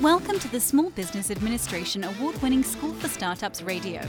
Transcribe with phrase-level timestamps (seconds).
[0.00, 4.00] Welcome to the Small Business Administration award winning School for Startups Radio,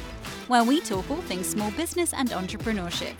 [0.47, 3.13] where we talk all things small business and entrepreneurship.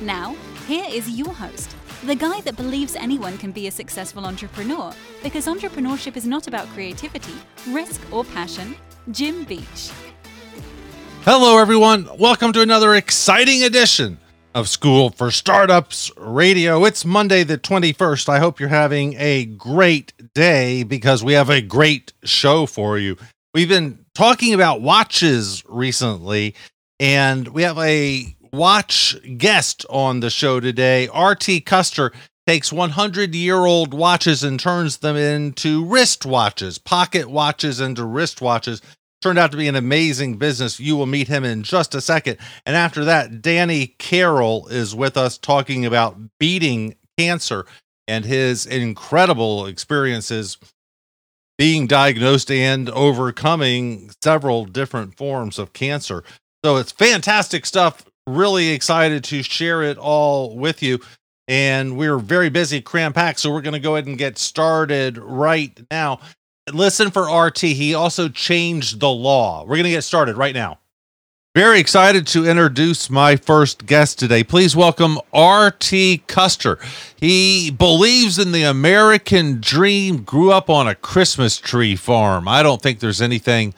[0.00, 0.34] Now,
[0.66, 4.92] here is your host, the guy that believes anyone can be a successful entrepreneur
[5.22, 7.34] because entrepreneurship is not about creativity,
[7.68, 8.74] risk, or passion,
[9.10, 9.90] Jim Beach.
[11.24, 12.08] Hello, everyone.
[12.18, 14.18] Welcome to another exciting edition
[14.54, 16.84] of School for Startups Radio.
[16.84, 18.28] It's Monday, the 21st.
[18.28, 23.16] I hope you're having a great day because we have a great show for you.
[23.52, 26.54] We've been talking about watches recently,
[27.00, 31.08] and we have a watch guest on the show today.
[31.08, 32.12] RT Custer
[32.46, 38.40] takes 100 year old watches and turns them into wrist watches, pocket watches into wrist
[38.40, 38.80] watches
[39.20, 40.78] turned out to be an amazing business.
[40.78, 42.38] You will meet him in just a second.
[42.66, 47.64] And after that, Danny Carroll is with us talking about beating cancer
[48.06, 50.58] and his incredible experiences
[51.56, 56.24] being diagnosed and overcoming several different forms of cancer.
[56.64, 58.04] So it's fantastic stuff.
[58.26, 60.98] Really excited to share it all with you.
[61.46, 63.38] And we're very busy, cram packed.
[63.40, 66.20] So we're going to go ahead and get started right now
[66.72, 67.60] listen for RT.
[67.60, 69.62] He also changed the law.
[69.62, 70.78] We're going to get started right now.
[71.54, 74.42] Very excited to introduce my first guest today.
[74.42, 76.80] Please welcome RT Custer.
[77.16, 82.48] He believes in the American dream, grew up on a Christmas tree farm.
[82.48, 83.72] I don't think there's anything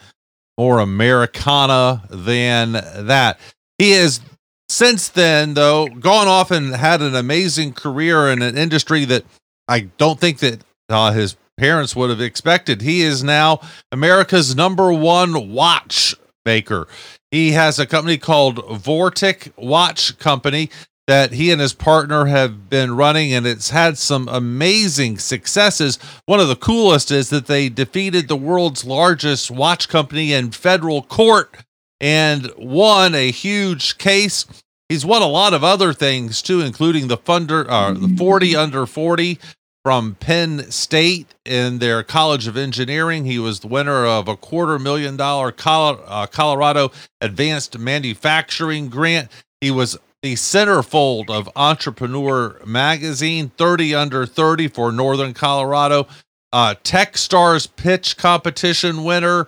[0.57, 3.39] more Americana than that.
[3.77, 4.21] He has
[4.69, 9.23] since then, though, gone off and had an amazing career in an industry that
[9.67, 12.81] I don't think that uh, his parents would have expected.
[12.81, 13.59] He is now
[13.91, 16.15] America's number one watch
[16.45, 16.87] maker.
[17.31, 20.69] He has a company called Vortic Watch Company
[21.07, 25.97] that he and his partner have been running, and it's had some amazing successes.
[26.25, 31.01] One of the coolest is that they defeated the world's largest watch company in federal
[31.01, 31.63] court
[32.01, 34.45] and won a huge case.
[34.89, 38.85] He's won a lot of other things too, including the funder, uh, the 40 under
[38.85, 39.39] 40
[39.87, 43.23] from Penn State in their College of Engineering.
[43.23, 49.31] He was the winner of a quarter million dollar uh, Colorado Advanced Manufacturing Grant.
[49.61, 56.05] He was the centerfold of Entrepreneur Magazine, 30 under 30 for Northern Colorado,
[56.51, 59.47] uh, Techstars Pitch Competition winner.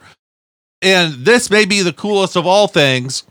[0.81, 3.23] And this may be the coolest of all things.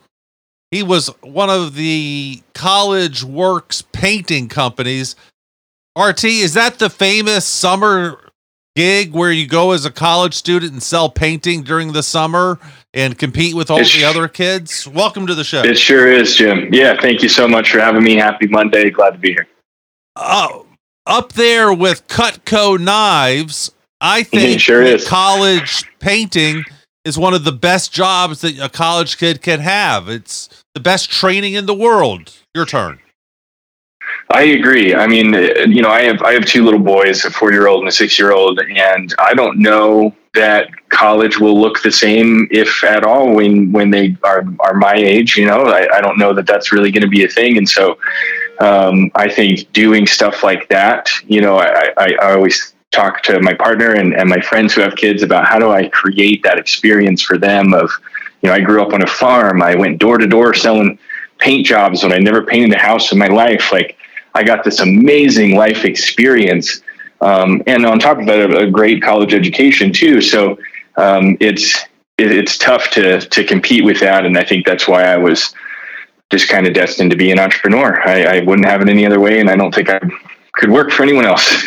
[0.71, 5.17] He was one of the College Works painting companies
[5.99, 8.31] RT, is that the famous summer
[8.77, 12.61] gig where you go as a college student and sell painting during the summer
[12.95, 14.87] and compete with all the other kids?
[14.87, 15.63] Welcome to the show.
[15.63, 16.73] It sure is, Jim.
[16.73, 18.15] Yeah, thank you so much for having me.
[18.15, 18.91] Happy Monday.
[18.91, 19.49] Glad to be here.
[20.15, 20.61] Uh,
[21.05, 25.05] up there with Cutco knives, I think sure is.
[25.09, 26.65] college painting
[27.05, 30.09] is one of the best jobs that a college kid can have.
[30.09, 32.35] It's the best training in the world.
[32.55, 33.01] Your turn.
[34.31, 34.95] I agree.
[34.95, 37.81] I mean, you know, I have I have two little boys, a four year old
[37.81, 42.47] and a six year old, and I don't know that college will look the same,
[42.51, 45.37] if at all, when when they are are my age.
[45.37, 47.67] You know, I, I don't know that that's really going to be a thing, and
[47.67, 47.99] so
[48.61, 53.41] um, I think doing stuff like that, you know, I, I, I always talk to
[53.41, 56.59] my partner and, and my friends who have kids about how do I create that
[56.59, 57.91] experience for them of,
[58.43, 59.63] you know, I grew up on a farm.
[59.63, 60.99] I went door to door selling
[61.39, 63.71] paint jobs when I never painted a house in my life.
[63.71, 63.97] Like
[64.39, 66.81] I got this amazing life experience.
[67.21, 70.21] Um, and on top of that, a, a great college education too.
[70.21, 70.57] So
[70.97, 71.77] um, it's
[72.19, 75.53] it, it's tough to to compete with that, and I think that's why I was
[76.31, 78.01] just kind of destined to be an entrepreneur.
[78.07, 79.99] I, I wouldn't have it any other way, and I don't think I
[80.53, 81.67] could work for anyone else.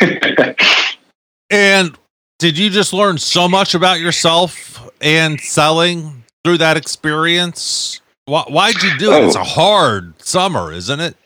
[1.50, 1.97] and
[2.39, 8.00] did you just learn so much about yourself and selling through that experience?
[8.25, 9.25] Why, why'd you do it?
[9.25, 9.41] It's oh.
[9.41, 11.17] a hard summer, isn't it?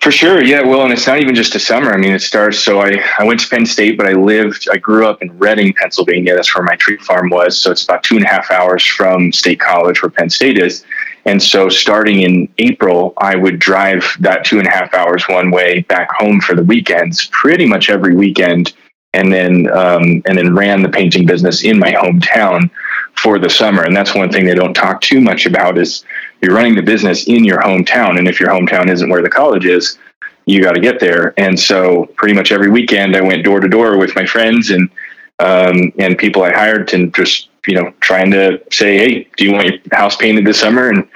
[0.00, 0.62] For sure, yeah.
[0.62, 1.92] Well, and it's not even just a summer.
[1.92, 2.58] I mean, it starts.
[2.58, 5.74] So I, I went to Penn State, but I lived, I grew up in Reading,
[5.74, 6.34] Pennsylvania.
[6.34, 7.60] That's where my tree farm was.
[7.60, 10.86] So it's about two and a half hours from State College, where Penn State is.
[11.26, 15.50] And so starting in April, I would drive that two and a half hours one
[15.50, 18.72] way back home for the weekends, pretty much every weekend,
[19.12, 22.70] and then um, and then ran the painting business in my hometown
[23.16, 23.82] for the summer.
[23.82, 26.04] And that's one thing they don't talk too much about is
[26.42, 28.18] you're running the business in your hometown.
[28.18, 29.98] And if your hometown isn't where the college is,
[30.46, 31.34] you got to get there.
[31.38, 34.90] And so pretty much every weekend I went door to door with my friends and,
[35.38, 39.52] um, and people I hired to just, you know, trying to say, Hey, do you
[39.52, 40.88] want your house painted this summer?
[40.88, 41.08] And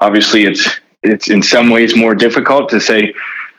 [0.00, 0.68] obviously it's,
[1.02, 3.14] it's in some ways more difficult to say,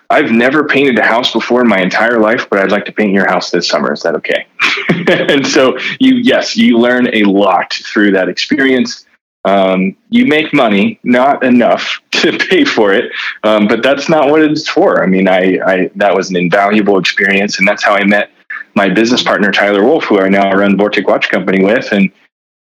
[0.09, 3.13] I've never painted a house before in my entire life, but I'd like to paint
[3.13, 3.93] your house this summer.
[3.93, 4.45] Is that okay?
[5.07, 9.05] and so you, yes, you learn a lot through that experience.
[9.45, 13.11] Um, you make money, not enough to pay for it,
[13.43, 15.03] um, but that's not what it's for.
[15.03, 18.31] I mean, I, I that was an invaluable experience, and that's how I met
[18.75, 22.11] my business partner Tyler Wolf, who I now run Vortic Watch Company with, and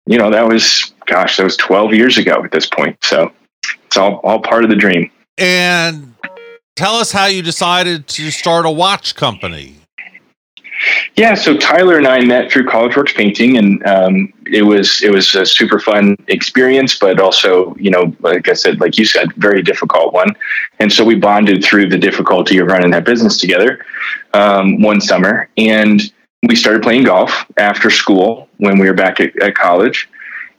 [0.06, 2.97] you know that was gosh, that was 12 years ago at this point.
[3.03, 3.32] So
[3.85, 5.11] it's all all part of the dream.
[5.37, 6.15] And
[6.77, 9.80] tell us how you decided to start a watch company.
[11.16, 15.12] Yeah, so Tyler and I met through College Works Painting, and um, it was it
[15.12, 19.32] was a super fun experience, but also, you know, like I said, like you said,
[19.34, 20.34] very difficult one.
[20.78, 23.84] And so we bonded through the difficulty of running that business together
[24.34, 26.00] um, one summer, and
[26.48, 30.08] we started playing golf after school when we were back at, at college.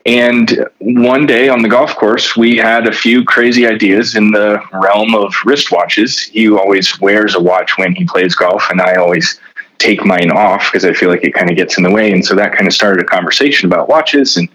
[0.06, 4.60] And one day on the golf course, we had a few crazy ideas in the
[4.74, 6.30] realm of wristwatches.
[6.30, 9.40] He always wears a watch when he plays golf, and I always
[9.78, 12.12] take mine off because I feel like it kind of gets in the way.
[12.12, 14.48] And so that kind of started a conversation about watches and,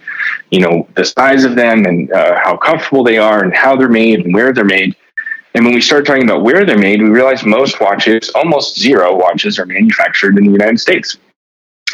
[0.50, 3.88] you know, the size of them and uh, how comfortable they are and how they're
[3.88, 4.94] made and where they're made.
[5.54, 9.16] And when we started talking about where they're made, we realized most watches, almost zero
[9.16, 11.16] watches, are manufactured in the United States.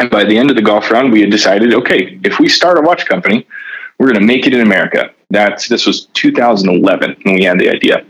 [0.00, 2.78] And by the end of the golf round, we had decided, okay, if we start
[2.78, 3.46] a watch company,
[3.98, 5.10] we're going to make it in America.
[5.30, 8.04] That's this was 2011 when we had the idea,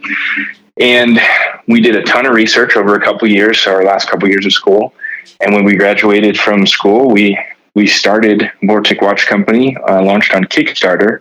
[0.80, 1.20] and
[1.68, 4.52] we did a ton of research over a couple years, our last couple years of
[4.52, 4.94] school,
[5.40, 7.38] and when we graduated from school, we
[7.74, 11.20] we started Vortic Watch Company, uh, launched on Kickstarter,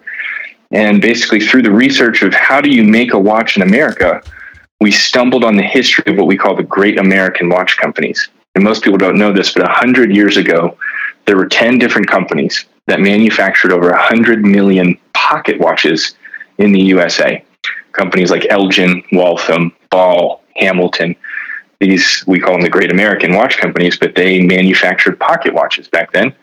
[0.72, 4.22] and basically through the research of how do you make a watch in America,
[4.82, 8.30] we stumbled on the history of what we call the Great American Watch Companies.
[8.56, 10.78] And most people don't know this, but hundred years ago,
[11.26, 16.16] there were ten different companies that manufactured over hundred million pocket watches
[16.58, 17.44] in the USA.
[17.94, 21.16] Companies like Elgin, Waltham, Ball, Hamilton,
[21.82, 26.14] these we call them the great American watch companies, but they manufactured pocket watches back
[26.14, 26.34] then.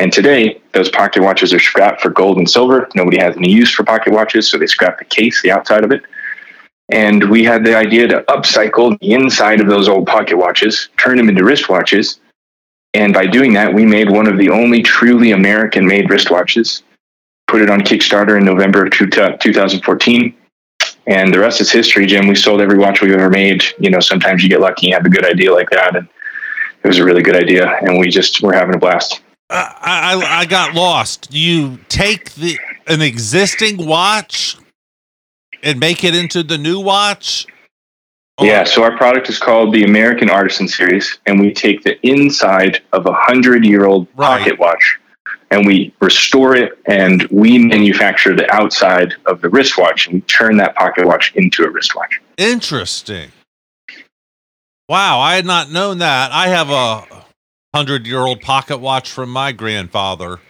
[0.00, 2.88] And today, those pocket watches are scrapped for gold and silver.
[2.94, 5.90] Nobody has any use for pocket watches, so they scrap the case, the outside of
[5.90, 6.02] it.
[6.90, 11.16] And we had the idea to upcycle the inside of those old pocket watches, turn
[11.16, 12.18] them into wristwatches.
[12.94, 16.82] And by doing that, we made one of the only truly American made wristwatches.
[17.46, 20.37] Put it on Kickstarter in November of 2014 uh,
[21.08, 22.28] and the rest is history, Jim.
[22.28, 23.64] We sold every watch we've ever made.
[23.78, 26.06] You know, sometimes you get lucky and have a good idea like that, and
[26.84, 29.22] it was a really good idea, and we just we're having a blast.
[29.50, 31.28] Uh, I I got lost.
[31.32, 34.58] You take the an existing watch
[35.62, 37.46] and make it into the new watch.
[38.40, 42.82] Yeah, so our product is called the American Artisan Series, and we take the inside
[42.92, 44.38] of a hundred year old right.
[44.38, 45.00] pocket watch
[45.50, 50.56] and we restore it and we manufacture the outside of the wristwatch and we turn
[50.58, 52.20] that pocket watch into a wristwatch.
[52.36, 53.30] Interesting.
[54.88, 56.32] Wow, I had not known that.
[56.32, 57.24] I have a
[57.74, 60.40] hundred year old pocket watch from my grandfather.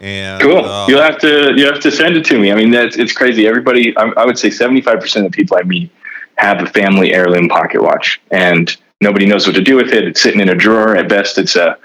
[0.00, 0.64] And cool.
[0.64, 2.52] Uh, You'll have to you have to send it to me.
[2.52, 3.48] I mean, that's it's crazy.
[3.48, 5.90] Everybody, I, I would say seventy five percent of the people I meet
[6.36, 10.04] have a family heirloom pocket watch, and nobody knows what to do with it.
[10.04, 10.96] It's sitting in a drawer.
[10.96, 11.76] At best, it's a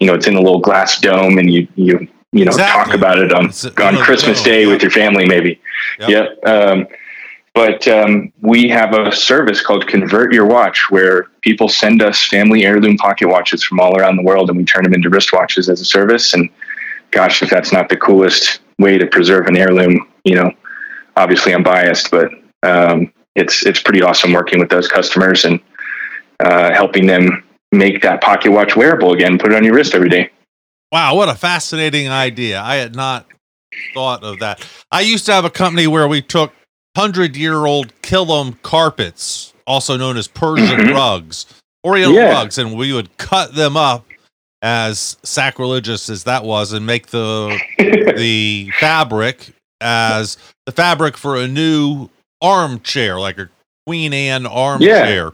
[0.00, 2.84] you know, it's in a little glass dome and you, you, you know, exactly.
[2.84, 3.46] talk about it on,
[3.86, 4.42] on Christmas.
[4.42, 5.60] Day with your family, maybe.
[6.00, 6.08] Yep.
[6.08, 6.46] yep.
[6.46, 6.86] Um,
[7.52, 12.64] but um, we have a service called Convert Your Watch where people send us family
[12.64, 15.80] heirloom pocket watches from all around the world and we turn them into wristwatches as
[15.80, 16.32] a service.
[16.32, 16.48] And
[17.10, 20.52] gosh, if that's not the coolest way to preserve an heirloom, you know,
[21.16, 22.30] obviously I'm biased, but
[22.62, 25.60] um, it's it's pretty awesome working with those customers and
[26.40, 30.08] uh, helping them make that pocket watch wearable again, put it on your wrist every
[30.08, 30.30] day.
[30.92, 32.60] Wow, what a fascinating idea.
[32.60, 33.26] I had not
[33.94, 34.66] thought of that.
[34.90, 36.52] I used to have a company where we took
[36.94, 40.94] 100 year old Kilim carpets, also known as Persian mm-hmm.
[40.94, 41.46] rugs,
[41.84, 42.32] Oriental yeah.
[42.32, 44.04] rugs, and we would cut them up
[44.62, 50.36] as sacrilegious as that was and make the the fabric as
[50.66, 52.08] the fabric for a new
[52.42, 53.48] armchair, like a
[53.86, 55.26] Queen Anne armchair.
[55.26, 55.30] Yeah.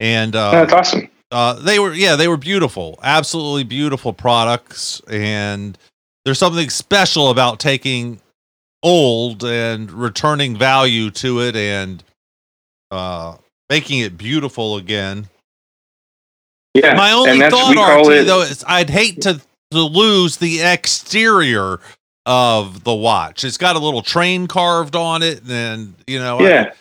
[0.00, 1.08] And uh, that's awesome.
[1.34, 5.00] Uh, they were yeah they were beautiful absolutely beautiful products.
[5.10, 5.76] And
[6.24, 8.20] there's something special about taking
[8.84, 12.04] old and returning value to it and
[12.92, 13.36] uh,
[13.68, 15.26] making it beautiful again.
[16.72, 17.74] Yeah my only thought
[18.06, 19.40] RT, it- though is i'd hate to,
[19.72, 21.80] to lose the exterior
[22.26, 23.44] of the watch.
[23.44, 26.72] It's got a little train carved on it and you know yeah.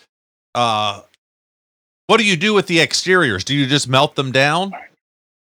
[0.55, 1.01] I, uh
[2.07, 3.43] What do you do with the exteriors?
[3.43, 4.71] Do you just melt them down?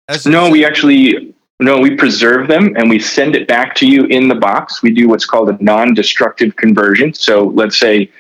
[0.09, 4.05] As no, we actually no, we preserve them and we send it back to you
[4.05, 4.83] in the box.
[4.83, 7.15] We do what's called a non-destructive conversion.
[7.15, 8.11] So let's say,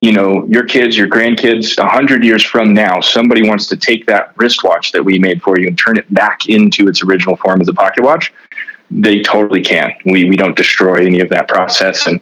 [0.00, 4.06] you know, your kids, your grandkids, a hundred years from now, somebody wants to take
[4.06, 7.60] that wristwatch that we made for you and turn it back into its original form
[7.60, 8.32] as a pocket watch.
[8.90, 9.92] They totally can.
[10.06, 12.20] We we don't destroy any of that process and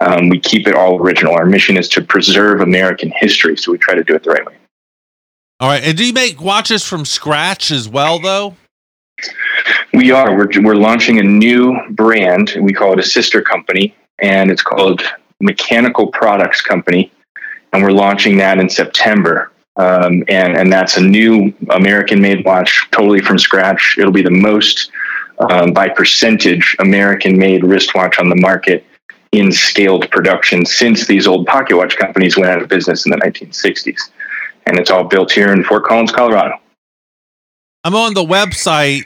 [0.00, 1.34] um, we keep it all original.
[1.34, 4.46] Our mission is to preserve American history, so we try to do it the right
[4.46, 4.56] way.
[5.62, 5.84] All right.
[5.84, 8.56] And do you make watches from scratch as well, though?
[9.94, 10.36] We are.
[10.36, 12.56] We're, we're launching a new brand.
[12.60, 15.02] We call it a sister company, and it's called
[15.40, 17.12] Mechanical Products Company.
[17.72, 19.52] And we're launching that in September.
[19.76, 23.94] Um, and, and that's a new American made watch, totally from scratch.
[24.00, 24.90] It'll be the most,
[25.48, 28.84] um, by percentage, American made wristwatch on the market
[29.30, 33.18] in scaled production since these old pocket watch companies went out of business in the
[33.18, 34.10] 1960s.
[34.66, 36.54] And it's all built here in Fort Collins, Colorado.
[37.84, 39.04] I'm on the website,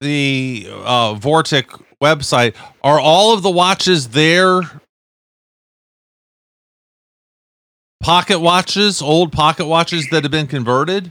[0.00, 2.54] the uh, Vortic website.
[2.82, 4.62] Are all of the watches there
[8.02, 11.10] pocket watches, old pocket watches that have been converted?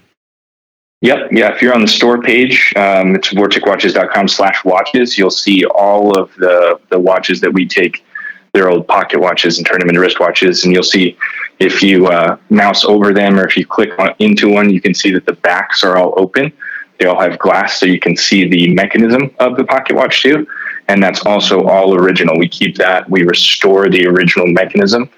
[1.01, 1.31] Yep.
[1.31, 1.53] Yeah.
[1.53, 5.17] If you're on the store page, um, it's vorticwatches.com slash watches.
[5.17, 8.05] You'll see all of the, the watches that we take
[8.53, 10.63] their old pocket watches and turn them into wristwatches.
[10.63, 11.17] And you'll see
[11.61, 14.93] if you uh, mouse over them or if you click on, into one, you can
[14.93, 16.51] see that the backs are all open.
[16.99, 20.47] They all have glass, so you can see the mechanism of the pocket watch too.
[20.87, 22.37] And that's also all original.
[22.37, 23.09] We keep that.
[23.09, 25.09] We restore the original mechanism,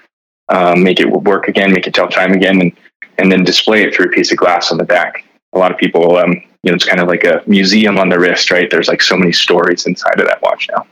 [0.48, 2.72] um, make it work again, make it tell time again, and
[3.18, 5.24] and then display it through a piece of glass on the back
[5.54, 6.32] a lot of people, um,
[6.62, 8.70] you know, it's kind of like a museum on the wrist, right?
[8.70, 10.86] There's like so many stories inside of that watch now.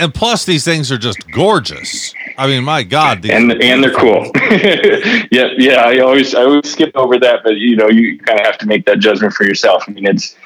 [0.00, 2.14] And plus, these things are just gorgeous.
[2.38, 4.30] I mean, my God, and and they're cool.
[5.30, 5.82] yeah, yeah.
[5.84, 8.66] I always I always skip over that, but you know, you kind of have to
[8.66, 9.84] make that judgment for yourself.
[9.86, 10.36] I mean, it's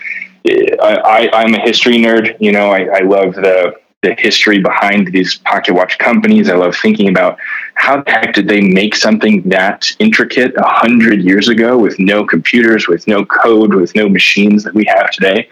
[0.82, 2.36] I, I am a history nerd.
[2.40, 6.50] You know, I, I love the the history behind these pocket watch companies.
[6.50, 7.38] I love thinking about
[7.74, 12.26] how the heck did they make something that intricate a hundred years ago with no
[12.26, 15.48] computers, with no code, with no machines that we have today.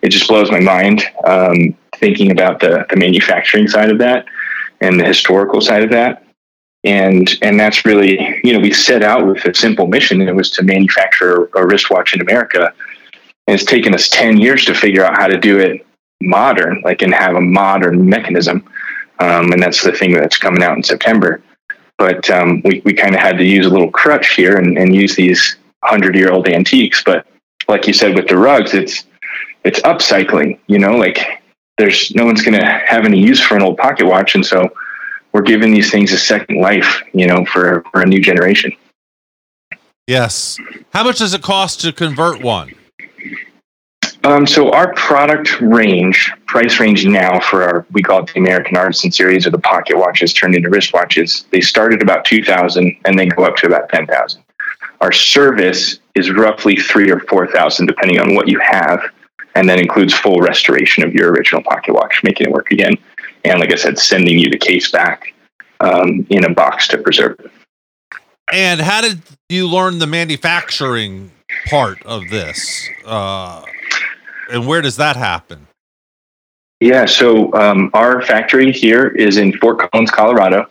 [0.00, 4.26] It just blows my mind um, thinking about the, the manufacturing side of that
[4.80, 6.24] and the historical side of that.
[6.84, 10.34] And and that's really, you know, we set out with a simple mission, and it
[10.34, 12.72] was to manufacture a wristwatch in America.
[13.46, 15.86] And it's taken us 10 years to figure out how to do it
[16.20, 18.64] modern, like and have a modern mechanism.
[19.20, 21.42] Um, and that's the thing that's coming out in September.
[21.98, 24.94] But um, we, we kind of had to use a little crutch here and, and
[24.94, 27.04] use these hundred year old antiques.
[27.04, 27.26] But
[27.68, 29.04] like you said with the rugs, it's
[29.62, 30.58] it's upcycling.
[30.66, 31.41] You know, like
[31.78, 34.72] there's no one's going to have any use for an old pocket watch, and so
[35.32, 37.02] we're giving these things a second life.
[37.12, 38.72] You know, for for a new generation.
[40.06, 40.58] Yes.
[40.92, 42.74] How much does it cost to convert one?
[44.24, 48.76] Um, so our product range, price range now for our, we call it the American
[48.76, 51.44] Artisan series or the pocket watches turned into wristwatches.
[51.50, 54.42] They start at about 2000 and they go up to about 10,000.
[55.00, 59.02] Our service is roughly three or 4,000 depending on what you have.
[59.54, 62.94] And that includes full restoration of your original pocket watch, making it work again.
[63.44, 65.34] And like I said, sending you the case back
[65.80, 67.50] um, in a box to preserve it.
[68.52, 71.32] And how did you learn the manufacturing
[71.66, 72.88] part of this?
[73.04, 73.62] Uh,
[74.50, 75.66] and where does that happen?
[76.80, 80.66] Yeah, so um, our factory here is in Fort Collins, Colorado,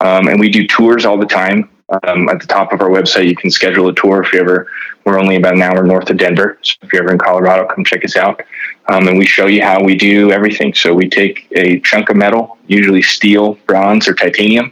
[0.00, 1.68] um, and we do tours all the time.
[2.04, 4.70] Um, at the top of our website, you can schedule a tour if you ever.
[5.08, 7.82] We're only about an hour north of Denver, so if you're ever in Colorado, come
[7.82, 8.42] check us out.
[8.88, 10.74] Um, and we show you how we do everything.
[10.74, 14.70] So we take a chunk of metal, usually steel, bronze, or titanium,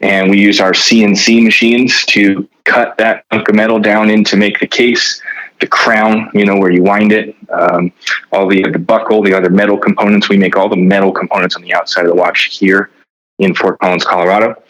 [0.00, 4.58] and we use our CNC machines to cut that chunk of metal down into make
[4.58, 5.22] the case
[5.60, 7.92] the crown, you know, where you wind it, um,
[8.32, 10.28] all the, the buckle, the other metal components.
[10.28, 12.90] We make all the metal components on the outside of the watch here
[13.38, 14.60] in Fort Collins, Colorado.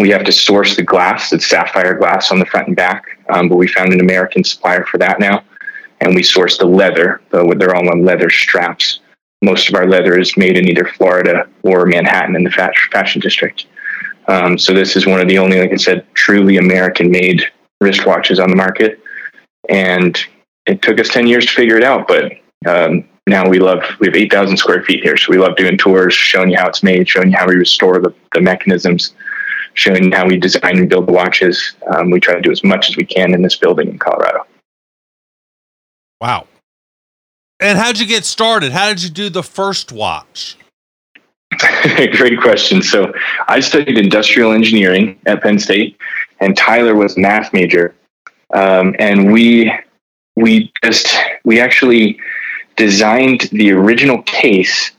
[0.00, 3.48] We have to source the glass, it's sapphire glass on the front and back, um,
[3.48, 5.42] but we found an American supplier for that now.
[6.00, 9.00] And we source the leather, though they're all on leather straps.
[9.40, 13.66] Most of our leather is made in either Florida or Manhattan in the fashion district.
[14.28, 17.44] Um, so this is one of the only, like I said, truly American made
[17.82, 19.00] wristwatches on the market.
[19.68, 20.18] And
[20.66, 22.32] it took us 10 years to figure it out, but
[22.66, 25.16] um, now we love, we have 8,000 square feet here.
[25.16, 27.98] So we love doing tours, showing you how it's made, showing you how we restore
[28.00, 29.14] the, the mechanisms,
[29.74, 31.74] showing how we design and build the watches.
[31.86, 34.46] Um, we try to do as much as we can in this building in Colorado.
[36.20, 36.46] Wow.
[37.60, 38.72] And how'd you get started?
[38.72, 40.56] How did you do the first watch?
[42.12, 42.82] Great question.
[42.82, 43.12] So
[43.48, 45.96] I studied industrial engineering at Penn State
[46.42, 47.94] and Tyler was a math major.
[48.52, 49.72] Um, and we
[50.36, 51.14] we just
[51.44, 52.18] we actually
[52.76, 54.90] designed the original case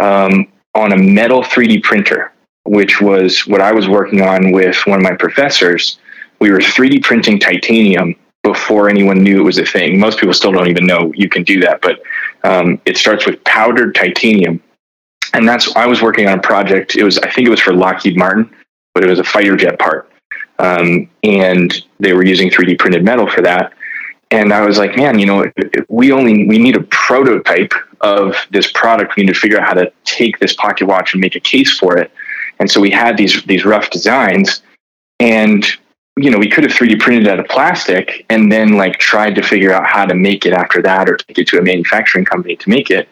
[0.00, 2.32] um, on a metal 3D printer,
[2.68, 5.98] which was what I was working on with one of my professors.
[6.38, 9.98] We were 3D printing titanium before anyone knew it was a thing.
[9.98, 12.00] Most people still don't even know you can do that, but
[12.44, 14.62] um, it starts with powdered titanium.
[15.32, 16.94] And that's, I was working on a project.
[16.96, 18.54] It was, I think it was for Lockheed Martin,
[18.94, 20.10] but it was a fighter jet part.
[20.58, 23.72] Um, and they were using 3D printed metal for that.
[24.30, 25.50] And I was like, man, you know,
[25.88, 27.72] we only, we need a prototype
[28.02, 29.16] of this product.
[29.16, 31.78] We need to figure out how to take this pocket watch and make a case
[31.78, 32.12] for it.
[32.60, 34.62] And so we had these, these rough designs
[35.20, 35.66] and
[36.18, 39.42] you know, we could have 3D printed out of plastic and then like tried to
[39.42, 42.56] figure out how to make it after that or take it to a manufacturing company
[42.56, 43.08] to make it.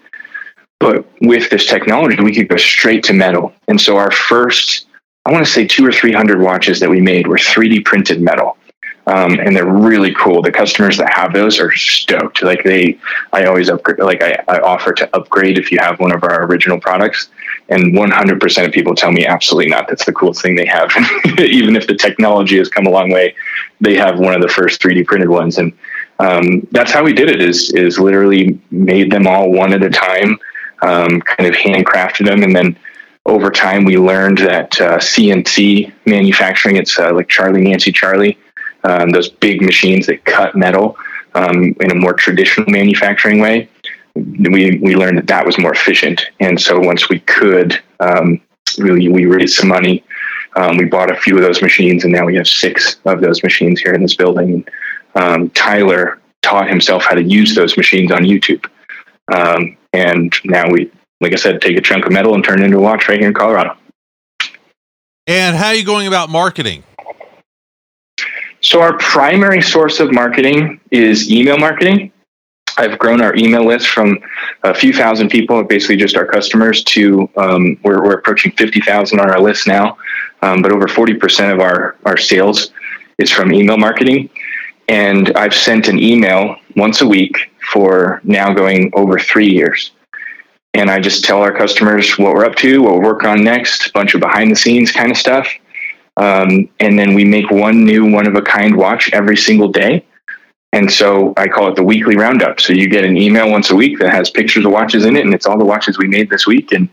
[0.81, 3.55] But with this technology, we could go straight to metal.
[3.69, 4.87] And so our first,
[5.25, 8.59] I want to say two or 300 watches that we made were 3D printed metal.
[9.07, 10.43] Um, and they're really cool.
[10.43, 12.43] The customers that have those are stoked.
[12.43, 12.99] Like they,
[13.33, 16.45] I always upgrade, like I, I offer to upgrade if you have one of our
[16.45, 17.29] original products
[17.69, 19.89] and 100% of people tell me absolutely not.
[19.89, 20.91] That's the coolest thing they have.
[21.39, 23.35] Even if the technology has come a long way
[23.81, 25.59] they have one of the first 3d printed ones.
[25.59, 25.73] And
[26.19, 29.91] um, that's how we did it is is literally made them all one at a
[29.91, 30.39] time
[30.83, 32.43] um, kind of handcrafted them.
[32.43, 32.79] And then
[33.27, 38.39] over time we learned that uh, cnc manufacturing it's uh, like charlie nancy charlie
[38.85, 40.97] um, those big machines that cut metal
[41.35, 43.69] um, in a more traditional manufacturing way
[44.17, 46.27] we we learned that that was more efficient.
[46.41, 48.41] And so once we could, um,
[48.79, 50.05] we we raised some money.
[50.57, 53.43] Um, we bought a few of those machines, and now we have six of those
[53.43, 54.67] machines here in this building.
[55.15, 58.65] Um, Tyler taught himself how to use those machines on YouTube,
[59.35, 62.65] um, and now we, like I said, take a chunk of metal and turn it
[62.65, 63.77] into a watch right here in Colorado.
[65.27, 66.85] And how are you going about marketing?
[68.61, 72.13] So our primary source of marketing is email marketing.
[72.79, 74.19] I've grown our email list from
[74.63, 79.31] a few thousand people, basically just our customers, to um, we're, we're approaching 50,000 on
[79.31, 79.97] our list now.
[80.43, 82.73] Um, but over 40% of our, our sales
[83.19, 84.29] is from email marketing.
[84.89, 89.93] And I've sent an email once a week for now going over three years.
[90.75, 93.87] And I just tell our customers what we're up to, what we're working on next,
[93.87, 95.49] a bunch of behind the scenes kind of stuff.
[96.19, 100.06] Um, and then we make one new one of a kind watch every single day
[100.77, 102.61] and so I call it the weekly roundup.
[102.61, 105.25] So you get an email once a week that has pictures of watches in it,
[105.25, 106.71] and it's all the watches we made this week.
[106.73, 106.91] And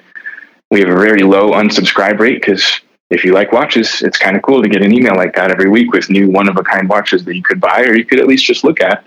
[0.72, 4.42] we have a very low unsubscribe rate because if you like watches, it's kind of
[4.42, 6.88] cool to get an email like that every week with new one of a kind
[6.88, 9.04] watches that you could buy or you could at least just look at,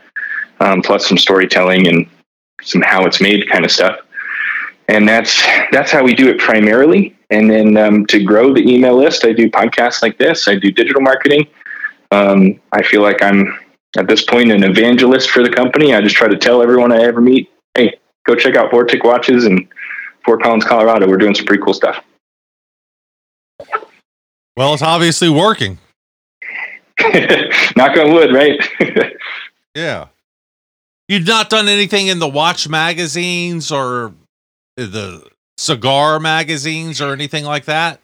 [0.60, 2.06] um, plus some storytelling and
[2.60, 4.00] some how it's made kind of stuff.
[4.88, 7.16] And that's that's how we do it primarily.
[7.30, 10.48] And then um, to grow the email list, I do podcasts like this.
[10.48, 11.46] I do digital marketing.
[12.10, 13.58] Um, I feel like I'm
[13.96, 15.94] at this point an evangelist for the company.
[15.94, 19.44] I just try to tell everyone I ever meet, hey, go check out Vortic Watches
[19.44, 19.68] in
[20.24, 21.08] Fort Collins, Colorado.
[21.08, 22.02] We're doing some pretty cool stuff.
[24.56, 25.78] Well, it's obviously working.
[27.76, 28.58] Knock on wood, right?
[29.74, 30.06] yeah.
[31.08, 34.12] You've not done anything in the watch magazines or
[34.76, 38.00] the cigar magazines or anything like that?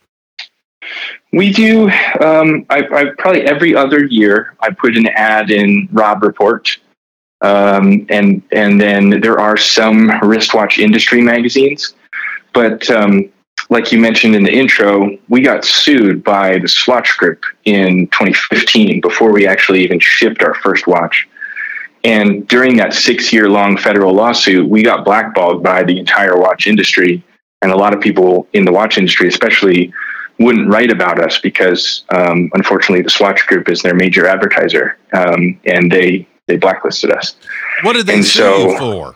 [1.32, 1.90] We do.
[2.20, 6.68] Um, I, I, probably every other year I put an ad in Robb Report,
[7.40, 11.94] um, and and then there are some wristwatch industry magazines.
[12.52, 13.32] But um,
[13.70, 19.00] like you mentioned in the intro, we got sued by the Swatch Group in 2015
[19.00, 21.26] before we actually even shipped our first watch.
[22.04, 27.22] And during that six-year-long federal lawsuit, we got blackballed by the entire watch industry,
[27.62, 29.92] and a lot of people in the watch industry, especially
[30.38, 35.60] wouldn't write about us because um, unfortunately the Swatch Group is their major advertiser, um,
[35.64, 37.36] and they they blacklisted us.
[37.82, 39.14] What did they and sue so, you for?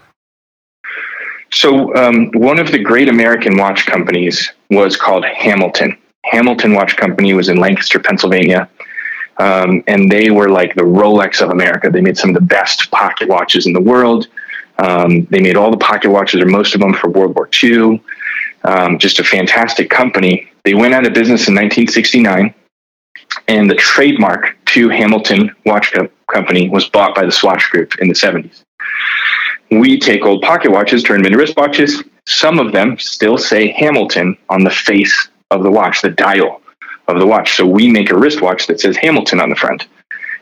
[1.50, 5.96] So um, one of the great American watch companies was called Hamilton.
[6.26, 8.68] Hamilton Watch Company was in Lancaster, Pennsylvania.
[9.38, 11.90] Um, and they were like the Rolex of America.
[11.90, 14.28] They made some of the best pocket watches in the world.
[14.78, 18.02] Um, they made all the pocket watches, or most of them, for World War II.
[18.66, 20.50] Um, just a fantastic company.
[20.64, 22.52] They went out of business in 1969,
[23.48, 28.08] and the trademark to Hamilton Watch Co- Company was bought by the Swatch Group in
[28.08, 28.62] the 70s.
[29.70, 32.08] We take old pocket watches, turn them into wristwatches.
[32.26, 36.60] Some of them still say Hamilton on the face of the watch, the dial
[37.08, 37.56] of the watch.
[37.56, 39.86] So we make a wristwatch that says Hamilton on the front.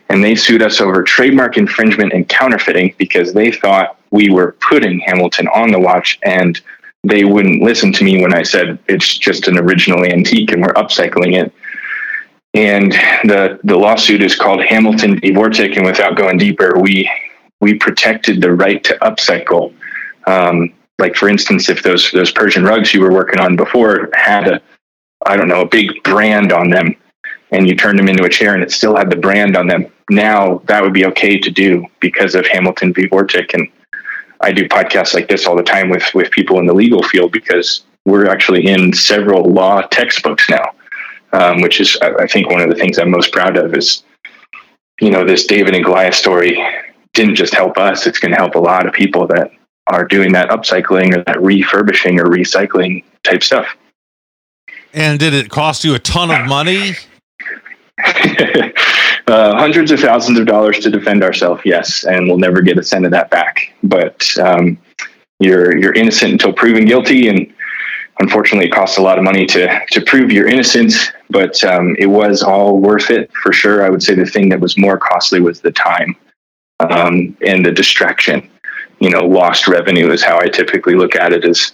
[0.09, 5.01] And they sued us over trademark infringement and counterfeiting because they thought we were putting
[5.01, 6.61] Hamilton on the watch and
[7.05, 10.73] they wouldn't listen to me when I said it's just an original antique and we're
[10.75, 11.53] upcycling it.
[12.55, 12.93] and
[13.25, 15.33] the the lawsuit is called Hamilton v.
[15.33, 15.77] Vortic.
[15.77, 17.11] And without going deeper, we
[17.61, 19.75] we protected the right to upcycle.
[20.27, 24.49] Um, like for instance, if those those Persian rugs you were working on before had
[24.49, 24.63] a
[25.27, 26.95] I don't know a big brand on them,
[27.51, 29.87] and you turned them into a chair and it still had the brand on them,
[30.11, 33.09] now that would be okay to do because of Hamilton v.
[33.09, 33.55] Vortic.
[33.55, 33.69] And
[34.45, 37.33] I do podcasts like this all the time with with people in the legal field
[37.33, 40.65] because we're actually in several law textbooks now,
[41.33, 44.03] um, which is I think one of the things I'm most proud of is
[45.01, 46.63] you know this David and Goliath story
[47.15, 49.51] didn't just help us; it's going to help a lot of people that
[49.87, 53.67] are doing that upcycling or that refurbishing or recycling type stuff.
[54.93, 56.93] And did it cost you a ton of money?
[59.27, 62.83] uh, hundreds of thousands of dollars to defend ourselves, yes, and we'll never get a
[62.83, 63.73] cent of that back.
[63.83, 64.79] But um,
[65.41, 67.53] you're you're innocent until proven guilty, and
[68.21, 71.11] unfortunately, it costs a lot of money to to prove your innocence.
[71.31, 73.85] But um, it was all worth it for sure.
[73.85, 76.17] I would say the thing that was more costly was the time
[76.81, 78.51] um, and the distraction.
[79.01, 81.45] You know, lost revenue is how I typically look at it.
[81.45, 81.73] As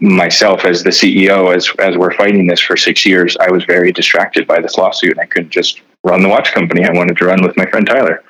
[0.00, 3.92] myself as the CEO, as as we're fighting this for six years, I was very
[3.92, 7.26] distracted by this lawsuit, and I couldn't just run the watch company I wanted to
[7.26, 8.22] run with my friend Tyler.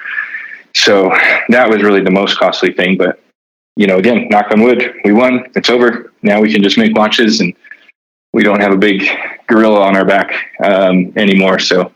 [0.75, 1.11] So
[1.49, 2.97] that was really the most costly thing.
[2.97, 3.21] But
[3.77, 5.47] you know, again, knock on wood, we won.
[5.55, 6.13] It's over.
[6.23, 7.55] Now we can just make watches, and
[8.33, 9.05] we don't have a big
[9.47, 10.33] gorilla on our back
[10.65, 11.59] um, anymore.
[11.59, 11.93] So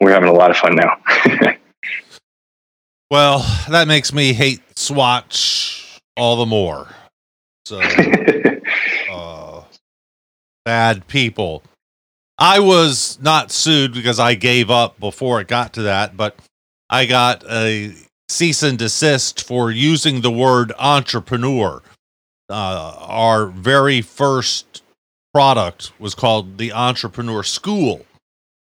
[0.00, 0.96] we're having a lot of fun now.
[3.10, 6.88] well, that makes me hate Swatch all the more.
[7.64, 7.80] So,
[10.64, 11.62] bad people.
[12.38, 16.36] I was not sued because I gave up before it got to that, but
[16.90, 17.94] I got a
[18.28, 21.82] cease and desist for using the word entrepreneur.
[22.48, 24.82] Uh, our very first
[25.32, 28.04] product was called the Entrepreneur School,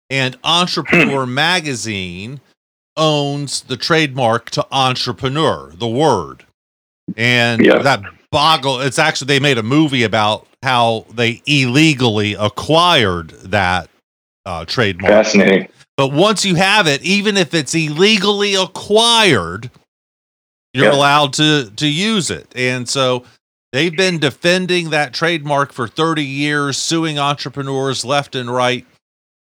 [0.10, 2.42] and Entrepreneur Magazine
[2.98, 6.46] owns the trademark to entrepreneur, the word.
[7.18, 13.90] And that boggle, it's actually, they made a movie about how they illegally acquired that
[14.46, 15.12] uh, trademark.
[15.12, 15.70] Fascinating.
[15.98, 19.70] But once you have it, even if it's illegally acquired,
[20.74, 20.96] you're yeah.
[20.96, 22.48] allowed to to use it.
[22.56, 23.26] And so
[23.74, 28.86] they've been defending that trademark for 30 years, suing entrepreneurs left and right.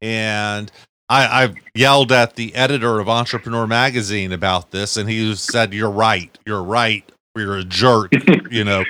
[0.01, 0.73] And
[1.09, 5.91] I, I've yelled at the editor of Entrepreneur Magazine about this, and he said, "You're
[5.91, 6.37] right.
[6.45, 7.11] You're right.
[7.39, 8.13] You're a jerk."
[8.51, 8.85] you know,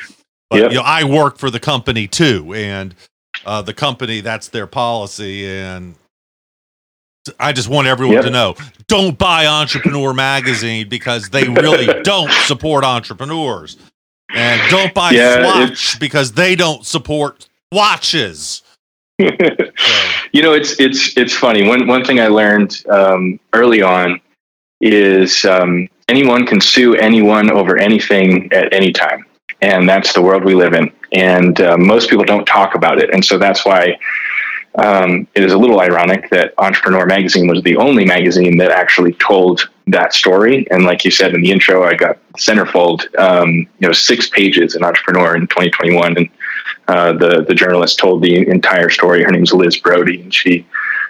[0.51, 0.71] but yep.
[0.71, 2.95] you know, I work for the company too, and
[3.45, 5.95] uh, the company that's their policy, and
[7.39, 8.25] I just want everyone yep.
[8.25, 8.57] to know:
[8.87, 13.77] don't buy Entrepreneur Magazine because they really don't support entrepreneurs,
[14.35, 18.63] and don't buy yeah, Swatch because they don't support watches.
[19.21, 19.29] so.
[20.33, 21.67] You know, it's it's it's funny.
[21.67, 24.21] One one thing I learned um, early on
[24.81, 29.25] is um, anyone can sue anyone over anything at any time
[29.61, 30.93] and that's the world we live in.
[31.13, 33.99] And uh, most people don't talk about it, and so that's why
[34.77, 39.15] um, it is a little ironic that Entrepreneur Magazine was the only magazine that actually
[39.15, 40.67] told that story.
[40.71, 44.77] And like you said in the intro, I got centerfold, um, you know, six pages
[44.77, 46.29] in Entrepreneur in 2021, and
[46.87, 49.23] uh, the the journalist told the entire story.
[49.25, 50.67] Her name's Liz Brody, and she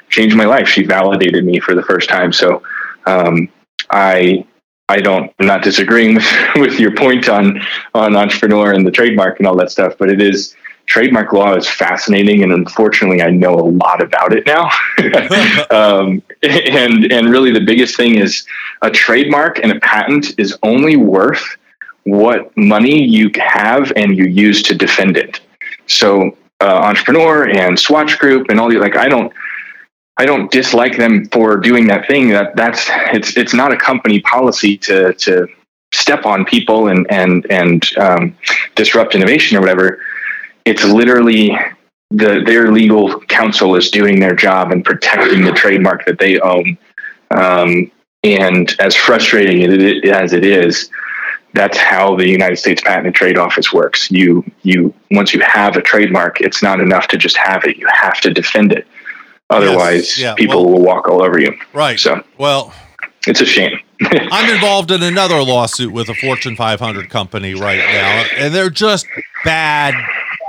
[0.08, 0.68] changed my life.
[0.68, 2.32] She validated me for the first time.
[2.32, 2.62] So
[3.04, 3.48] um,
[3.90, 4.46] I
[4.88, 7.60] I don't I'm not disagreeing with, with your point on
[7.94, 11.68] on entrepreneur and the trademark and all that stuff, but it is trademark law is
[11.68, 14.70] fascinating and unfortunately I know a lot about it now.
[15.70, 18.46] um, and and really the biggest thing is
[18.82, 21.44] a trademark and a patent is only worth
[22.04, 25.40] what money you have and you use to defend it.
[25.86, 29.32] So uh, entrepreneur and Swatch Group and all the like I don't
[30.18, 32.28] I don't dislike them for doing that thing.
[32.30, 35.46] That that's it's it's not a company policy to to
[35.92, 38.36] step on people and and and um,
[38.74, 40.00] disrupt innovation or whatever.
[40.64, 41.56] It's literally
[42.10, 46.76] the their legal counsel is doing their job and protecting the trademark that they own.
[47.30, 47.90] Um,
[48.24, 49.62] and as frustrating
[50.10, 50.90] as it is,
[51.54, 54.10] that's how the United States Patent and Trade Office works.
[54.10, 57.76] You you once you have a trademark, it's not enough to just have it.
[57.76, 58.86] You have to defend it.
[59.50, 60.34] Otherwise, yes, yeah.
[60.34, 61.56] people well, will walk all over you.
[61.72, 61.98] Right.
[61.98, 62.72] So, well,
[63.26, 63.78] it's a shame.
[64.02, 69.06] I'm involved in another lawsuit with a Fortune 500 company right now, and they're just
[69.44, 69.94] bad.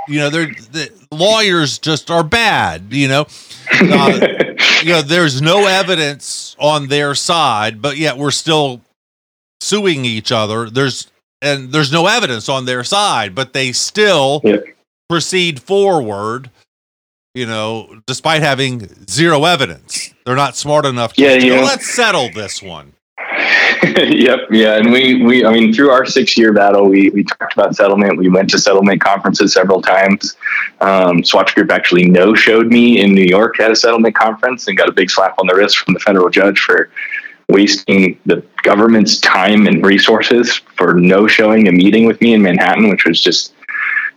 [0.06, 2.86] You know, they're the lawyers just are bad.
[2.90, 3.26] You know,
[3.72, 4.20] uh,
[4.82, 8.82] you know, there's no evidence on their side, but yet we're still
[9.60, 10.68] suing each other.
[10.68, 11.10] There's
[11.42, 14.42] and there's no evidence on their side, but they still
[15.08, 16.50] proceed forward
[17.34, 20.12] you know, despite having zero evidence.
[20.24, 21.60] They're not smart enough to Yeah, yeah.
[21.60, 22.94] let's settle this one.
[23.96, 27.54] yep, yeah, and we we I mean through our six year battle, we we talked
[27.54, 28.18] about settlement.
[28.18, 30.36] We went to settlement conferences several times.
[30.80, 34.76] Um, Swatch Group actually no showed me in New York at a settlement conference and
[34.76, 36.90] got a big slap on the wrist from the federal judge for
[37.48, 42.90] wasting the government's time and resources for no showing a meeting with me in Manhattan,
[42.90, 43.54] which was just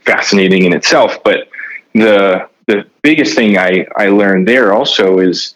[0.05, 1.23] fascinating in itself.
[1.23, 1.47] But
[1.93, 2.47] the
[3.03, 5.55] biggest thing I, I learned there also is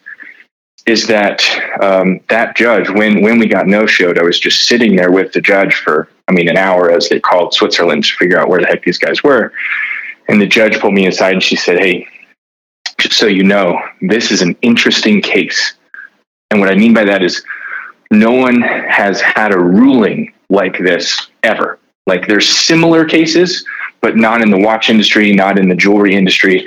[0.86, 1.42] is that
[1.82, 5.32] um, that judge when when we got no showed, I was just sitting there with
[5.32, 8.60] the judge for I mean an hour as they called Switzerland to figure out where
[8.60, 9.52] the heck these guys were.
[10.28, 12.06] And the judge pulled me aside and she said, Hey,
[12.98, 15.74] just so you know, this is an interesting case.
[16.50, 17.44] And what I mean by that is
[18.10, 21.78] no one has had a ruling like this ever.
[22.06, 23.64] Like there's similar cases,
[24.00, 26.66] but not in the watch industry, not in the jewelry industry.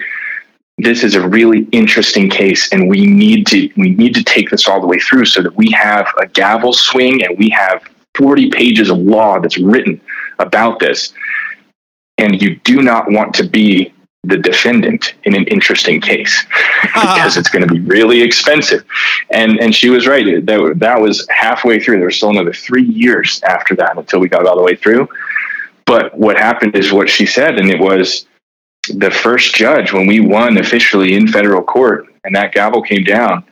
[0.82, 4.68] This is a really interesting case, and we need to we need to take this
[4.68, 7.84] all the way through so that we have a gavel swing and we have
[8.16, 10.02] 40 pages of law that's written
[10.40, 11.14] about this.
[12.18, 16.46] And you do not want to be the defendant in an interesting case
[16.84, 18.84] because it's going to be really expensive.
[19.30, 20.46] And and she was right.
[20.46, 21.98] That that was halfway through.
[21.98, 25.08] There was still another three years after that until we got all the way through.
[25.86, 28.26] But what happened is what she said, and it was
[28.90, 33.44] the first judge when we won officially in federal court, and that gavel came down.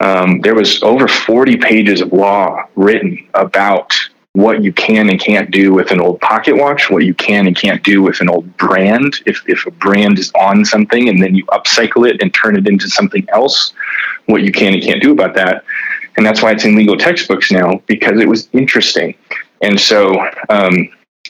[0.00, 3.94] Um, there was over 40 pages of law written about
[4.34, 7.56] what you can and can't do with an old pocket watch, what you can and
[7.56, 9.14] can't do with an old brand.
[9.26, 12.68] If, if a brand is on something and then you upcycle it and turn it
[12.68, 13.72] into something else,
[14.26, 15.64] what you can and can't do about that.
[16.16, 19.14] And that's why it's in legal textbooks now because it was interesting.
[19.62, 20.14] And so,
[20.50, 20.88] um,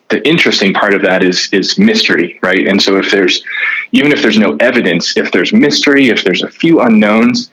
[0.09, 2.67] the interesting part of that is is mystery, right?
[2.67, 3.43] And so if there's
[3.93, 7.51] even if there's no evidence, if there's mystery, if there's a few unknowns,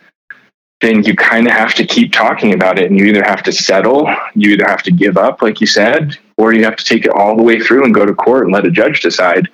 [0.81, 3.51] then you kind of have to keep talking about it and you either have to
[3.51, 7.05] settle, you either have to give up like you said, or you have to take
[7.05, 9.47] it all the way through and go to court and let a judge decide.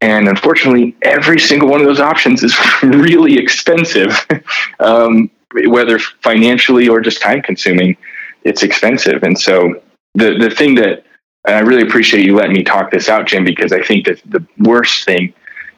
[0.00, 4.26] And unfortunately, every single one of those options is really expensive,
[4.80, 5.30] um,
[5.66, 7.96] whether financially or just time consuming.
[8.42, 9.82] It's expensive, and so
[10.14, 11.04] the the thing that
[11.46, 14.20] and I really appreciate you letting me talk this out, Jim, because I think that
[14.26, 15.32] the worst thing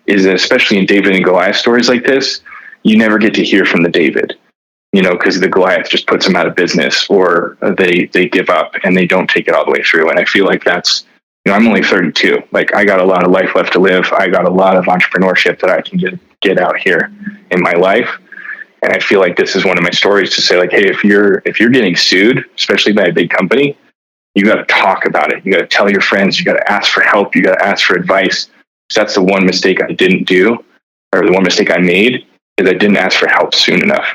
[0.07, 2.41] is, that especially in David and Goliath stories like this,
[2.83, 4.37] you never get to hear from the David,
[4.93, 8.51] you know, because the Goliath just puts them out of business or they they give
[8.51, 10.11] up and they don't take it all the way through.
[10.11, 11.05] And I feel like that's,
[11.45, 12.43] you know, I'm only 32.
[12.51, 14.13] Like I got a lot of life left to live.
[14.13, 17.13] I got a lot of entrepreneurship that I can get get out here
[17.53, 18.11] in my life.
[18.83, 21.05] And I feel like this is one of my stories to say, like, hey, if
[21.05, 23.79] you're if you're getting sued, especially by a big company,
[24.35, 25.45] you got to talk about it.
[25.45, 26.39] You got to tell your friends.
[26.39, 27.35] You got to ask for help.
[27.35, 28.49] You got to ask for advice.
[28.91, 30.65] So that's the one mistake I didn't do,
[31.13, 32.27] or the one mistake I made
[32.59, 34.07] is I didn't ask for help soon enough.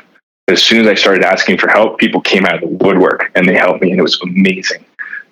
[0.48, 3.46] As soon as I started asking for help, people came out of the woodwork and
[3.46, 4.84] they helped me, and it was amazing.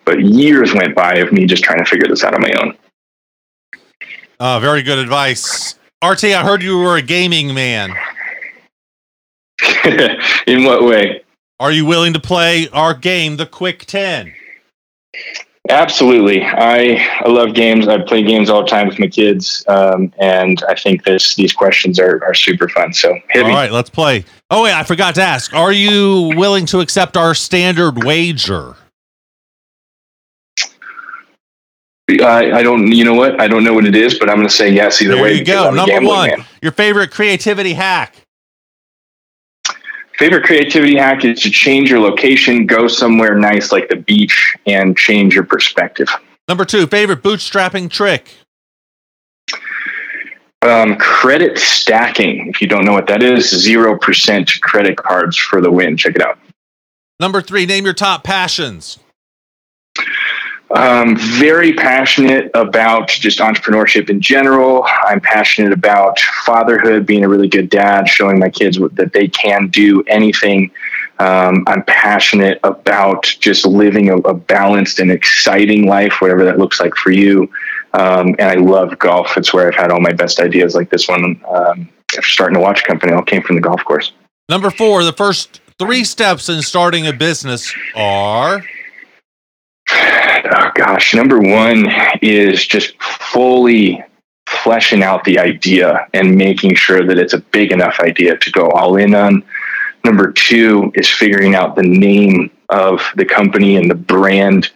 [0.04, 2.76] But years went by of me just trying to figure this out on my own.
[4.38, 5.76] Uh, very good advice.
[6.04, 7.92] RT, I heard you were a gaming man.
[10.46, 11.22] In what way?
[11.58, 14.34] Are you willing to play our game, the Quick 10?
[15.68, 16.44] Absolutely.
[16.44, 17.88] I, I love games.
[17.88, 19.64] I play games all the time with my kids.
[19.66, 22.92] Um, and I think this these questions are, are super fun.
[22.92, 24.24] So hit All right, let's play.
[24.50, 25.52] Oh, wait, I forgot to ask.
[25.54, 28.76] Are you willing to accept our standard wager?
[32.08, 33.40] I, I don't, you know what?
[33.40, 35.34] I don't know what it is, but I'm going to say yes either There way.
[35.34, 35.72] you go.
[35.72, 36.44] Number one, man.
[36.62, 38.14] your favorite creativity hack.
[40.18, 44.96] Favorite creativity hack is to change your location, go somewhere nice like the beach, and
[44.96, 46.08] change your perspective.
[46.48, 48.32] Number two, favorite bootstrapping trick.
[50.62, 52.48] Um, credit stacking.
[52.48, 55.96] If you don't know what that is, zero percent credit cards for the win.
[55.96, 56.38] Check it out.
[57.20, 58.98] Number three, name your top passions.
[60.74, 64.84] Um, very passionate about just entrepreneurship in general.
[65.04, 69.68] I'm passionate about fatherhood, being a really good dad, showing my kids that they can
[69.68, 70.72] do anything.
[71.18, 76.80] Um, I'm passionate about just living a, a balanced and exciting life, whatever that looks
[76.80, 77.50] like for you.
[77.94, 79.36] Um, and I love golf.
[79.36, 81.40] It's where I've had all my best ideas, like this one.
[81.48, 81.88] Um,
[82.20, 84.12] starting a watch company, all came from the golf course.
[84.48, 88.62] Number four, the first three steps in starting a business are
[90.44, 91.90] oh gosh, number one
[92.22, 94.02] is just fully
[94.46, 98.70] fleshing out the idea and making sure that it's a big enough idea to go
[98.70, 99.42] all in on.
[100.04, 104.70] Number two is figuring out the name of the company and the brand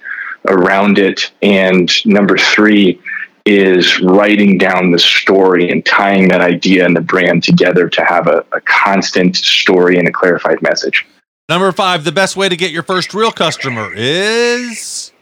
[0.49, 1.31] around it.
[1.42, 3.01] And number three
[3.46, 8.27] is writing down the story and tying that idea and the brand together to have
[8.27, 11.07] a, a constant story and a clarified message.
[11.49, 15.12] Number five, the best way to get your first real customer is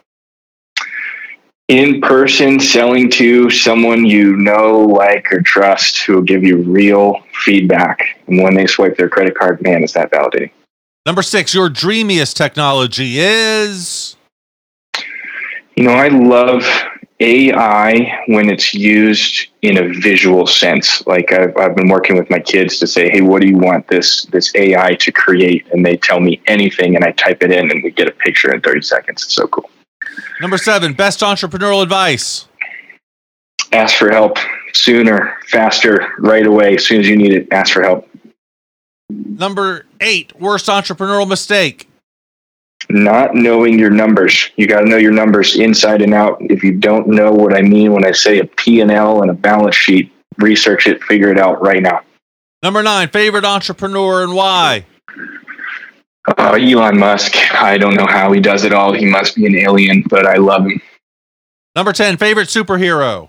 [1.69, 7.21] in person selling to someone you know, like, or trust who will give you real
[7.45, 8.19] feedback.
[8.27, 10.51] And when they swipe their credit card, man, is that validating.
[11.05, 14.17] Number six, your dreamiest technology is.
[15.77, 16.67] You know, I love
[17.21, 21.07] AI when it's used in a visual sense.
[21.07, 23.89] Like I've, I've been working with my kids to say, "Hey, what do you want
[23.89, 27.71] this this AI to create?" And they tell me anything, and I type it in,
[27.71, 29.25] and we get a picture in thirty seconds.
[29.25, 29.71] It's so cool.
[30.41, 32.47] Number seven, best entrepreneurial advice.
[33.73, 34.39] Ask for help
[34.75, 36.77] sooner, faster, right away.
[36.77, 38.09] As soon as you need it, ask for help.
[39.11, 41.89] Number eight, worst entrepreneurial mistake.
[42.91, 44.51] Not knowing your numbers.
[44.57, 46.39] You got to know your numbers inside and out.
[46.41, 49.75] If you don't know what I mean when I say a P&L and a balance
[49.75, 52.01] sheet, research it, figure it out right now.
[52.63, 54.87] Number nine, favorite entrepreneur and why?
[56.37, 57.37] Uh, Elon Musk.
[57.55, 58.93] I don't know how he does it all.
[58.93, 60.81] He must be an alien, but I love him.
[61.75, 63.29] Number 10, favorite superhero?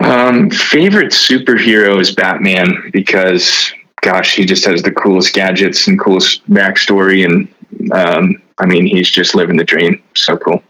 [0.00, 6.48] Um, favorite superhero is Batman because, gosh, he just has the coolest gadgets and coolest
[6.50, 7.24] backstory.
[7.24, 10.02] And um, I mean, he's just living the dream.
[10.14, 10.62] So cool.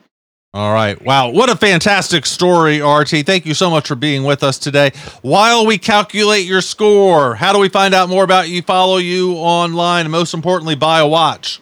[0.54, 1.04] All right.
[1.04, 1.30] Wow.
[1.30, 3.26] What a fantastic story, RT.
[3.26, 4.92] Thank you so much for being with us today.
[5.22, 9.32] While we calculate your score, how do we find out more about you, follow you
[9.32, 11.60] online, and most importantly, buy a watch?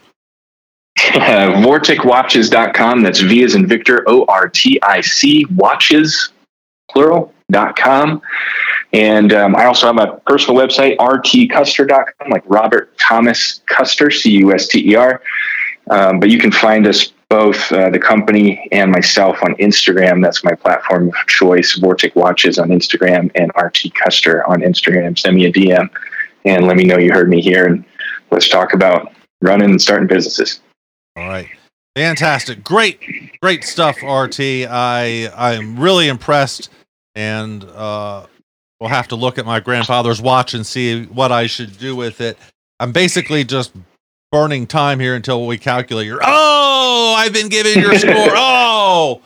[0.99, 3.03] Vorticwatches.com.
[3.03, 6.31] That's V as in Victor, O R T I C, watches,
[6.91, 8.21] plural.com.
[8.93, 14.53] And um, I also have a personal website, rtcuster.com, like Robert Thomas Custer, C U
[14.53, 15.23] S T E R.
[15.91, 20.23] Um, but you can find us both uh, the company and myself on Instagram.
[20.23, 21.79] That's my platform of choice.
[21.79, 25.19] Vortic Watches on Instagram and RT Custer on Instagram.
[25.19, 25.89] Send me a DM
[26.45, 27.87] and let me know you heard me here, and
[28.31, 30.61] let's talk about running and starting businesses.
[31.17, 31.49] All right.
[31.97, 32.63] Fantastic.
[32.63, 33.01] Great,
[33.41, 34.41] great stuff, RT.
[34.69, 36.69] I I'm really impressed
[37.15, 38.27] and uh
[38.79, 42.21] we'll have to look at my grandfather's watch and see what I should do with
[42.21, 42.37] it.
[42.79, 43.73] I'm basically just
[44.33, 46.19] burning time here until we calculate your.
[46.23, 48.13] Oh, I've been given your score.
[48.35, 49.23] Oh,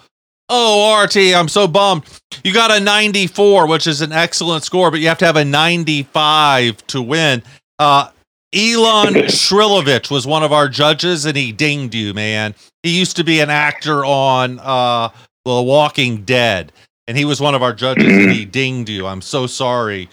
[0.49, 2.05] oh, RT, I'm so bummed.
[2.45, 5.45] You got a 94, which is an excellent score, but you have to have a
[5.45, 7.43] 95 to win.
[7.79, 8.11] Uh,
[8.53, 12.55] Elon Shrilovich was one of our judges, and he dinged you, man.
[12.83, 15.09] He used to be an actor on uh,
[15.45, 16.71] The Walking Dead,
[17.09, 19.07] and he was one of our judges, and he dinged you.
[19.07, 20.09] I'm so sorry.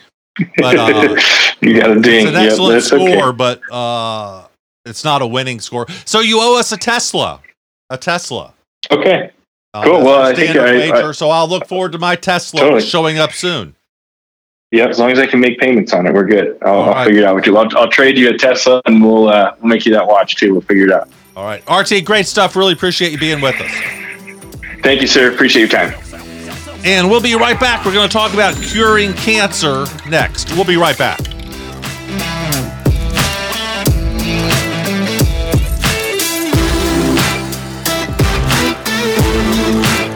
[0.58, 1.16] But uh,
[1.62, 2.28] you got a ding.
[2.28, 3.38] It's an excellent yep, score, okay.
[3.38, 4.43] but uh,
[4.86, 5.88] it's not a winning score.
[6.06, 7.42] So you owe us a Tesla.
[7.90, 8.54] A Tesla.
[8.92, 9.32] Okay.
[9.74, 10.04] Uh, cool.
[10.04, 12.82] Well, I think I, major, I, so I'll look forward to my Tesla totally.
[12.82, 13.76] showing up soon.
[14.72, 16.58] Yeah, as long as I can make payments on it, we're good.
[16.64, 17.06] I'll, I'll right.
[17.06, 17.56] figure it out with you.
[17.58, 20.54] I'll, I'll, trade you a Tesla, and we'll uh, we'll make you that watch too.
[20.54, 21.10] We'll figure it out.
[21.36, 22.56] All right, RT, great stuff.
[22.56, 23.72] Really appreciate you being with us.
[24.82, 25.32] Thank you, sir.
[25.32, 25.94] Appreciate your time.
[26.84, 27.86] And we'll be right back.
[27.86, 30.52] We're going to talk about curing cancer next.
[30.54, 31.20] We'll be right back.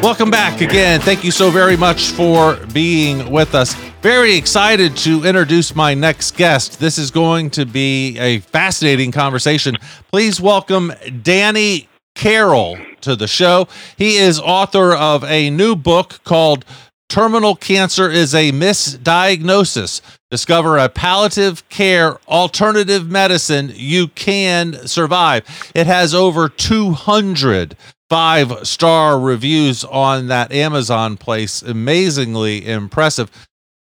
[0.07, 1.01] Welcome back again.
[1.01, 3.73] Thank you so very much for being with us.
[4.01, 6.79] Very excited to introduce my next guest.
[6.79, 9.75] This is going to be a fascinating conversation.
[10.09, 10.93] Please welcome
[11.23, 13.67] Danny Carroll to the show.
[13.97, 16.63] He is author of a new book called
[17.09, 19.99] Terminal Cancer is a Misdiagnosis.
[20.31, 25.43] Discover a palliative care alternative medicine you can survive.
[25.75, 27.75] It has over 200
[28.09, 31.61] five star reviews on that Amazon place.
[31.61, 33.29] Amazingly impressive.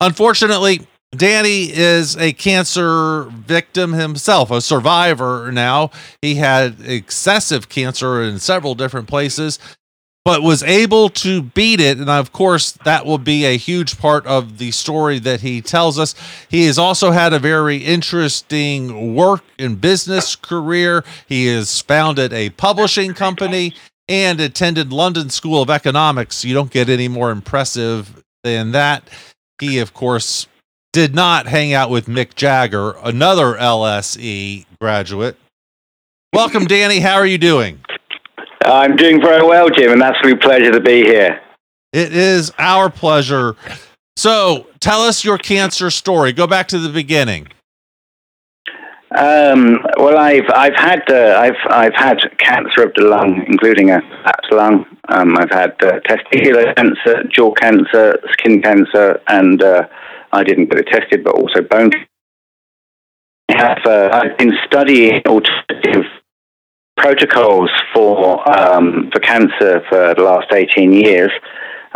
[0.00, 5.90] Unfortunately, Danny is a cancer victim himself, a survivor now.
[6.20, 9.58] He had excessive cancer in several different places,
[10.24, 11.98] but was able to beat it.
[11.98, 15.98] And of course, that will be a huge part of the story that he tells
[15.98, 16.14] us.
[16.48, 21.04] He has also had a very interesting work and business career.
[21.28, 23.74] He has founded a publishing company
[24.08, 26.44] and attended London School of Economics.
[26.44, 29.08] You don't get any more impressive than that.
[29.60, 30.46] He, of course,
[30.92, 35.36] did not hang out with Mick Jagger, another LSE graduate.
[36.32, 37.00] Welcome, Danny.
[37.00, 37.80] How are you doing?
[38.64, 41.40] I'm doing very well, Jim, and that's a pleasure to be here.
[41.92, 43.56] It is our pleasure.
[44.16, 46.32] So, tell us your cancer story.
[46.32, 47.48] Go back to the beginning.
[49.16, 54.00] Um, well, I've I've had uh, I've I've had cancer of the lung, including a
[54.24, 54.86] fat lung.
[55.08, 59.86] Um, I've had uh, testicular cancer, jaw cancer, skin cancer, and uh,
[60.32, 61.92] I didn't get it tested, but also bone.
[63.50, 66.06] I have uh, I've been studying alternative
[66.96, 71.30] protocols for um, for cancer for the last eighteen years.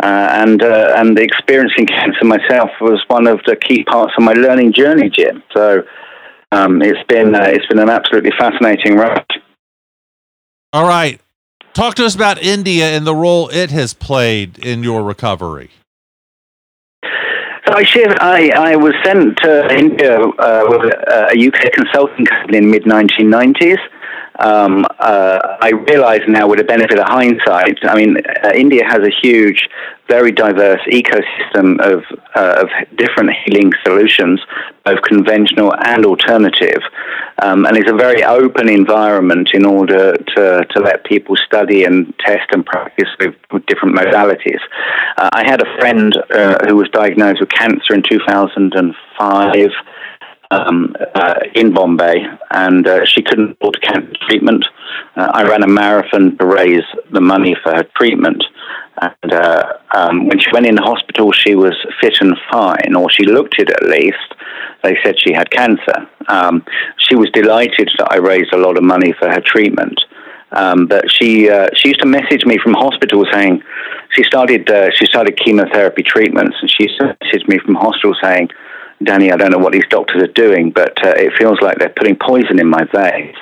[0.01, 4.31] Uh, and uh, and experiencing cancer myself was one of the key parts of my
[4.31, 5.43] learning journey, Jim.
[5.53, 5.83] So
[6.51, 9.25] um, it's been uh, it's been an absolutely fascinating ride.
[10.73, 11.19] All right,
[11.73, 15.71] talk to us about India and the role it has played in your recovery.
[17.67, 17.83] So I,
[18.19, 22.83] I, I was sent to India uh, with a, a UK consulting company in mid
[22.83, 23.77] 1990s
[24.39, 28.99] um, uh, I realize now, with the benefit of hindsight, I mean, uh, India has
[28.99, 29.67] a huge,
[30.07, 32.03] very diverse ecosystem of,
[32.35, 34.39] uh, of different healing solutions,
[34.85, 36.81] both conventional and alternative.
[37.41, 42.13] Um, and it's a very open environment in order to, to let people study and
[42.19, 44.59] test and practice with, with different modalities.
[45.17, 49.71] Uh, I had a friend uh, who was diagnosed with cancer in 2005
[50.51, 54.65] um, uh, in Bombay, and uh, she couldn't afford cancer treatment.
[55.15, 58.43] Uh, I ran a marathon to raise the money for her treatment.
[59.01, 63.09] And uh, um, when she went in the hospital, she was fit and fine, or
[63.09, 64.17] she looked it at least.
[64.83, 66.07] They said she had cancer.
[66.27, 66.65] Um,
[66.97, 69.99] she was delighted that I raised a lot of money for her treatment.
[70.51, 73.61] Um, but she uh, she used to message me from hospital saying
[74.11, 78.49] she started uh, she started chemotherapy treatments, and she messaged me from hospital saying
[79.03, 81.89] Danny, I don't know what these doctors are doing, but uh, it feels like they're
[81.89, 83.35] putting poison in my veins.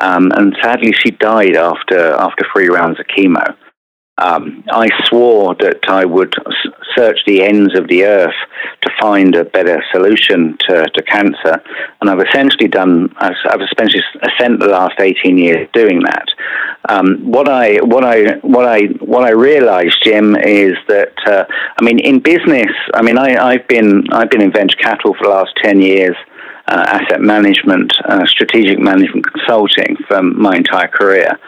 [0.00, 3.54] Um, and sadly, she died after after three rounds of chemo.
[4.16, 6.34] Um, I swore that I would
[6.96, 8.34] search the ends of the earth
[8.82, 11.62] to find a better solution to, to cancer,
[12.00, 13.12] and I've essentially done.
[13.18, 14.02] I've essentially
[14.38, 16.28] spent the last eighteen years doing that.
[16.88, 21.44] Um, what I what I what I what I realised, Jim, is that uh,
[21.78, 25.24] I mean, in business, I mean, I, I've been I've been in venture capital for
[25.24, 26.16] the last ten years.
[26.66, 31.38] Uh, asset management, uh, strategic management consulting for my entire career.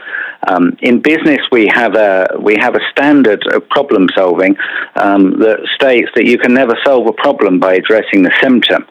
[0.46, 4.56] Um, in business, we have a we have a standard of problem solving
[4.94, 8.86] um, that states that you can never solve a problem by addressing the symptom.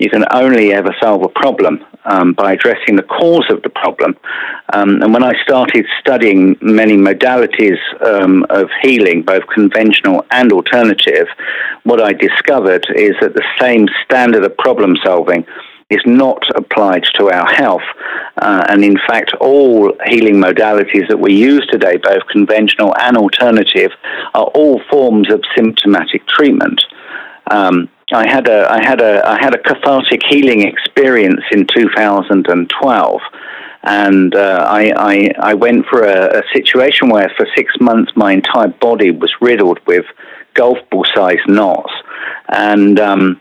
[0.00, 4.16] You can only ever solve a problem um, by addressing the cause of the problem.
[4.72, 11.28] Um, and when I started studying many modalities um, of healing, both conventional and alternative,
[11.84, 15.46] what I discovered is that the same standard of problem solving
[15.90, 17.88] is not applied to our health.
[18.36, 23.90] Uh, and in fact, all healing modalities that we use today, both conventional and alternative,
[24.34, 26.82] are all forms of symptomatic treatment.
[27.50, 33.20] Um, I had a I had a I had a cathartic healing experience in 2012,
[33.82, 38.32] and uh, I, I, I went for a, a, situation where for six months my
[38.32, 40.06] entire body was riddled with
[40.54, 41.92] golf ball sized knots,
[42.48, 43.40] and um,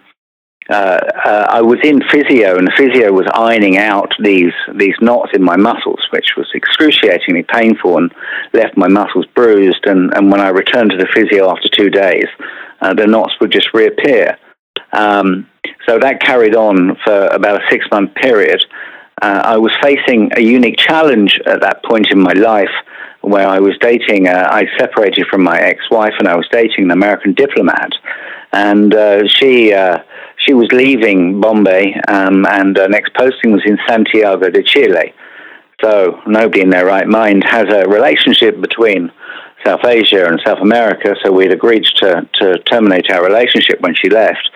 [0.69, 5.31] uh, uh, I was in physio, and the physio was ironing out these these knots
[5.33, 8.13] in my muscles, which was excruciatingly painful and
[8.51, 9.85] left my muscles bruised.
[9.85, 12.27] And, and when I returned to the physio after two days,
[12.81, 14.37] uh, the knots would just reappear.
[14.91, 15.47] Um,
[15.87, 18.63] so that carried on for about a six month period.
[19.21, 22.69] Uh, I was facing a unique challenge at that point in my life
[23.21, 26.85] where I was dating, uh, I separated from my ex wife and I was dating
[26.85, 27.91] an American diplomat.
[28.53, 29.99] And uh, she uh,
[30.37, 35.13] she was leaving Bombay, um, and her next posting was in Santiago de Chile.
[35.83, 39.11] So nobody in their right mind has a relationship between
[39.65, 41.15] South Asia and South America.
[41.23, 44.49] So we'd agreed to, to terminate our relationship when she left.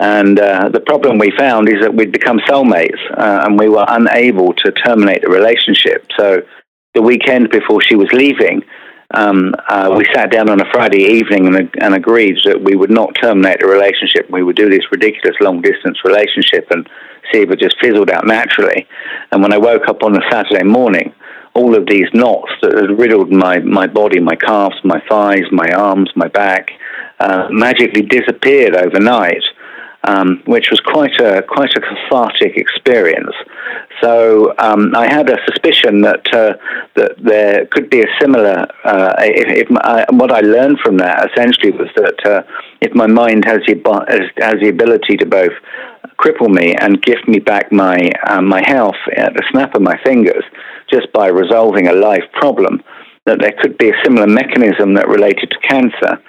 [0.00, 3.84] And uh, the problem we found is that we'd become soulmates, uh, and we were
[3.86, 6.06] unable to terminate the relationship.
[6.18, 6.40] So
[6.94, 8.62] the weekend before she was leaving,
[9.12, 12.90] um, uh, we sat down on a Friday evening and, and, agreed that we would
[12.90, 14.30] not terminate the relationship.
[14.30, 16.88] We would do this ridiculous long distance relationship and
[17.30, 18.86] see if it just fizzled out naturally.
[19.32, 21.12] And when I woke up on a Saturday morning,
[21.54, 25.68] all of these knots that had riddled my, my body, my calves, my thighs, my
[25.72, 26.70] arms, my back,
[27.18, 29.42] uh, magically disappeared overnight
[30.04, 33.34] um, which was quite a quite a cathartic experience.
[34.00, 36.54] So um, I had a suspicion that uh,
[36.96, 38.66] that there could be a similar.
[38.84, 42.42] Uh, if, if my, what I learned from that essentially was that uh,
[42.80, 43.74] if my mind has the
[44.38, 45.52] has, the ability to both
[46.18, 49.98] cripple me and gift me back my uh, my health at the snap of my
[50.02, 50.44] fingers,
[50.90, 52.82] just by resolving a life problem,
[53.26, 56.22] that there could be a similar mechanism that related to cancer.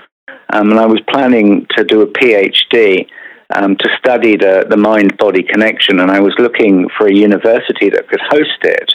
[0.54, 3.08] Um, and I was planning to do a PhD
[3.54, 7.90] um, to study the, the mind body connection, and I was looking for a university
[7.90, 8.94] that could host it.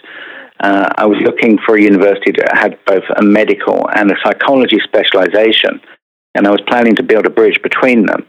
[0.61, 4.79] Uh, I was looking for a university that had both a medical and a psychology
[4.85, 5.81] specialization,
[6.35, 8.27] and I was planning to build a bridge between them.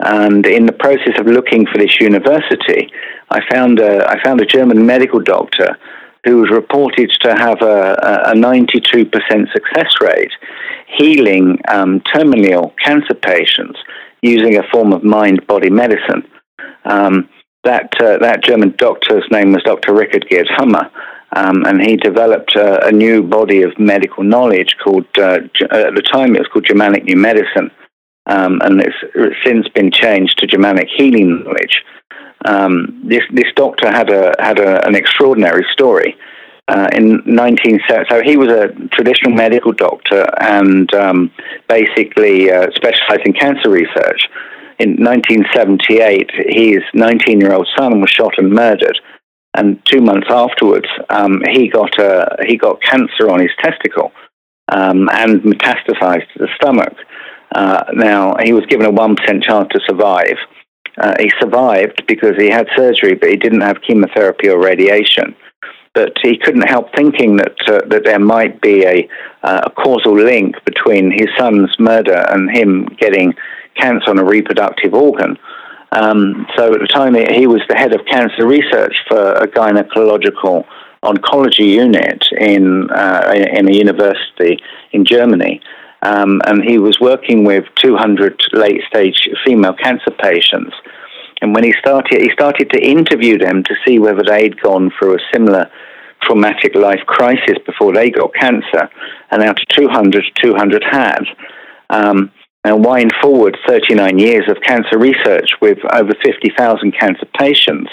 [0.00, 2.90] And in the process of looking for this university,
[3.30, 5.76] I found a, I found a German medical doctor
[6.24, 7.94] who was reported to have a,
[8.26, 10.32] a 92% success rate
[10.86, 13.78] healing um, terminally ill cancer patients
[14.22, 16.28] using a form of mind body medicine.
[16.84, 17.28] Um,
[17.64, 19.92] that, uh, that German doctor's name was Dr.
[19.92, 20.90] Ryke Geerd Hamer.
[21.36, 25.40] Um, and he developed uh, a new body of medical knowledge called, uh,
[25.70, 27.70] at the time it was called Germanic New Medicine,
[28.26, 31.84] um, and it's, it's, since been changed to Germanic Healing Knowledge.
[32.46, 36.16] Um, this, this doctor had, a, had a, an extraordinary story.
[36.68, 41.30] Uh, in 19 so he was a traditional medical doctor and um,
[41.66, 44.28] basically uh, specialized in cancer research.
[44.78, 49.00] In 1978, his 19 year old son was shot and murdered
[49.58, 54.12] and two months afterwards, um, he got a, he got cancer on his testicle
[54.68, 56.94] um, and metastasized to the stomach.
[57.54, 60.36] Uh, now he was given a one percent chance to survive.
[60.96, 65.34] Uh, he survived because he had surgery, but he didn't have chemotherapy or radiation.
[65.98, 69.08] But he couldn't help thinking that uh, that there might be a,
[69.42, 73.34] uh, a causal link between his son's murder and him getting
[73.74, 75.36] cancer on a reproductive organ.
[75.90, 80.64] Um, so at the time, he was the head of cancer research for a gynecological
[81.02, 85.60] oncology unit in uh, in a university in Germany.
[86.02, 90.76] Um, and he was working with 200 late stage female cancer patients.
[91.42, 95.16] And when he started, he started to interview them to see whether they'd gone through
[95.16, 95.68] a similar
[96.22, 98.88] traumatic life crisis before they got cancer.
[99.30, 101.24] And out of 200, 200 had.
[101.90, 102.30] Um,
[102.64, 107.90] and wind forward 39 years of cancer research with over 50,000 cancer patients.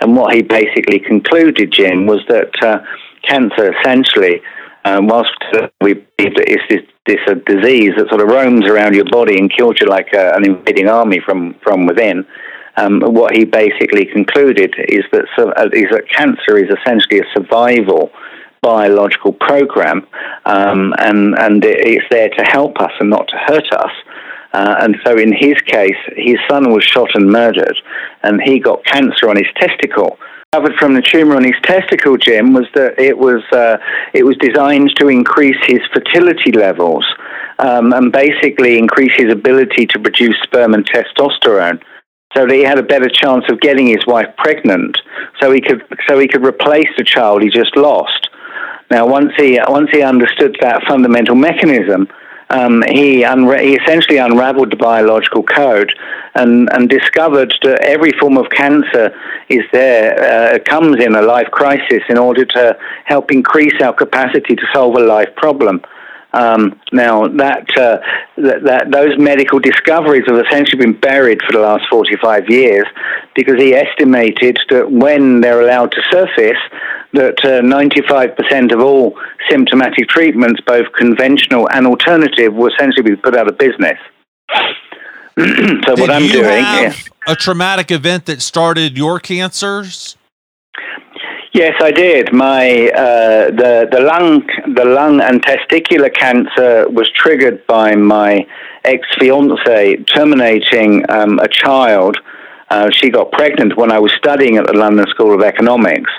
[0.00, 2.78] And what he basically concluded, Jim, was that uh,
[3.22, 4.42] cancer essentially,
[4.84, 5.30] um, whilst
[5.82, 9.38] we believe that it's this, this a disease that sort of roams around your body
[9.38, 12.24] and kills you like a, an invading army from, from within,
[12.78, 18.10] um, what he basically concluded is that, uh, that cancer is essentially a survival
[18.60, 20.06] biological program,
[20.44, 23.92] um, and and it's there to help us and not to hurt us.
[24.52, 27.76] Uh, and so, in his case, his son was shot and murdered,
[28.22, 30.18] and he got cancer on his testicle.
[30.52, 33.76] Covered from the tumor on his testicle, Jim, was that it was uh,
[34.14, 37.04] it was designed to increase his fertility levels
[37.58, 41.80] um, and basically increase his ability to produce sperm and testosterone
[42.34, 45.00] so that he had a better chance of getting his wife pregnant,
[45.40, 48.28] so he could so he could replace the child he just lost.
[48.90, 52.08] Now, once he once he understood that fundamental mechanism,
[52.50, 55.92] um, he, unra- he essentially unraveled the biological code
[56.34, 59.14] and, and discovered that every form of cancer
[59.50, 64.56] is there uh, comes in a life crisis in order to help increase our capacity
[64.56, 65.82] to solve a life problem.
[66.38, 67.98] Um, now that, uh,
[68.36, 72.86] that, that those medical discoveries have essentially been buried for the last 45 years
[73.34, 76.58] because he estimated that when they're allowed to surface,
[77.12, 79.18] that uh, 95% of all
[79.50, 83.98] symptomatic treatments, both conventional and alternative, will essentially be put out of business.
[84.54, 84.64] so
[85.36, 87.32] Did what I'm you doing, have yeah.
[87.32, 90.17] a traumatic event that started your cancers?
[91.58, 92.32] Yes, I did.
[92.32, 94.46] My uh, the the lung
[94.76, 98.46] the lung and testicular cancer was triggered by my
[98.84, 102.16] ex fiance terminating um, a child.
[102.70, 106.12] Uh, she got pregnant when I was studying at the London School of Economics.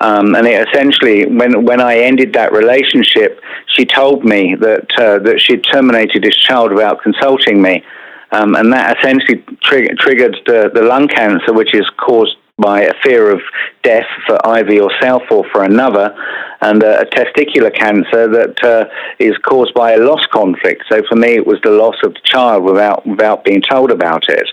[0.00, 5.18] Um, and it essentially, when when I ended that relationship, she told me that uh,
[5.20, 7.82] that she'd terminated this child without consulting me,
[8.30, 12.94] um, and that essentially tri- triggered the, the lung cancer, which is caused by a
[13.02, 13.40] fear of
[13.82, 16.14] death for either yourself or for another,
[16.60, 18.84] and a, a testicular cancer that uh,
[19.18, 20.84] is caused by a loss conflict.
[20.88, 24.28] So for me, it was the loss of the child without without being told about
[24.28, 24.48] it.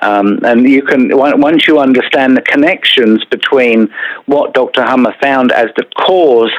[0.00, 3.88] Um, and you can once you understand the connections between
[4.26, 4.84] what Dr.
[4.84, 6.52] Hamer found as the cause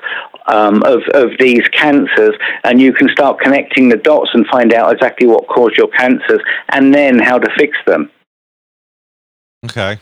[0.48, 4.92] um, of, of these cancers, and you can start connecting the dots and find out
[4.92, 6.42] exactly what caused your cancers,
[6.74, 8.12] and then how to fix them.
[9.66, 10.00] Okay.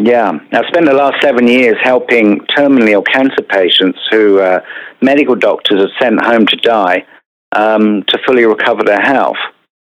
[0.00, 4.60] Yeah, I've spent the last seven years helping terminally ill cancer patients who uh,
[5.00, 7.04] medical doctors have sent home to die
[7.50, 9.38] um, to fully recover their health.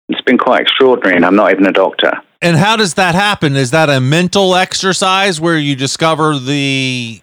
[0.08, 2.12] It's been quite extraordinary, and I'm not even a doctor.
[2.40, 3.56] And how does that happen?
[3.56, 7.20] Is that a mental exercise where you discover the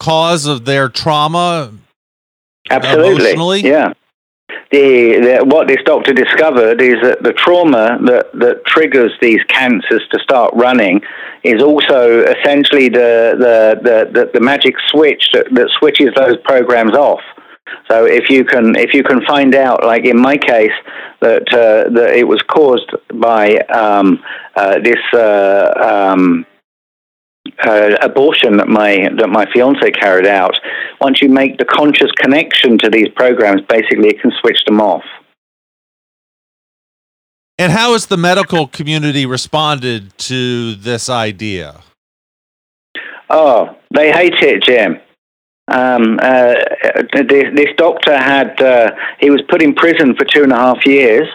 [0.00, 1.72] cause of their trauma?
[2.70, 3.60] Absolutely.
[3.60, 3.92] Yeah.
[4.70, 10.02] The, the, what this doctor discovered is that the trauma that, that triggers these cancers
[10.12, 11.00] to start running
[11.42, 16.94] is also essentially the, the, the, the, the magic switch that, that switches those programs
[16.94, 17.20] off.
[17.88, 20.72] So if you can if you can find out, like in my case,
[21.20, 24.22] that uh, that it was caused by um,
[24.56, 26.46] uh, this uh, um,
[27.64, 30.58] uh, abortion that my that my fiance carried out,
[31.00, 35.04] once you make the conscious connection to these programs, basically it can switch them off.
[37.58, 41.82] And how has the medical community responded to this idea?
[43.28, 44.98] Oh, they hate it, Jim.
[45.68, 46.54] Um, uh,
[47.12, 48.90] this, this, doctor had uh,
[49.20, 51.28] he was put in prison for two and a half years.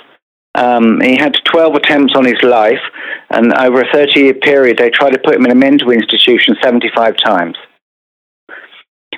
[0.56, 2.82] Um, he had 12 attempts on his life,
[3.30, 6.56] and over a 30 year period, they tried to put him in a mental institution
[6.64, 7.58] 75 times.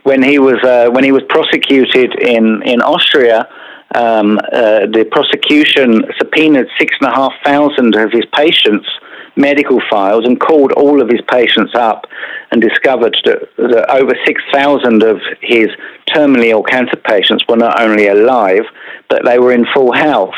[0.03, 3.47] When he was uh, when he was prosecuted in in Austria,
[3.95, 8.87] um, uh, the prosecution subpoenaed six and a half thousand of his patients'
[9.37, 12.05] medical files and called all of his patients up
[12.51, 15.67] and discovered that, that over 6,000 of his
[16.09, 18.63] terminally ill cancer patients were not only alive,
[19.09, 20.33] but they were in full health.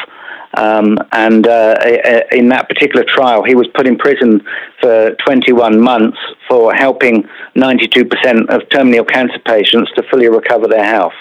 [0.56, 1.76] Um, and uh,
[2.32, 4.42] in that particular trial, he was put in prison
[4.82, 11.14] for 21 months for helping 92% of terminal cancer patients to fully recover their health.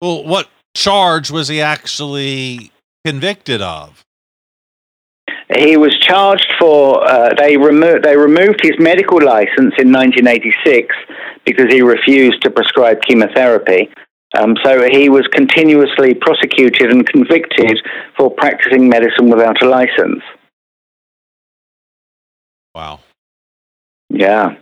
[0.00, 2.72] Well, what charge was he actually
[3.04, 4.04] convicted of?
[5.54, 10.94] He was charged for uh, they removed they removed his medical license in 1986
[11.44, 13.90] because he refused to prescribe chemotherapy.
[14.38, 17.80] Um, so he was continuously prosecuted and convicted
[18.16, 20.22] for practicing medicine without a license.
[22.74, 23.00] Wow.
[24.08, 24.56] Yeah.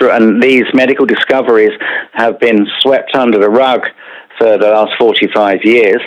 [0.00, 1.78] And these medical discoveries
[2.12, 3.82] have been swept under the rug
[4.38, 6.00] for the last 45 years.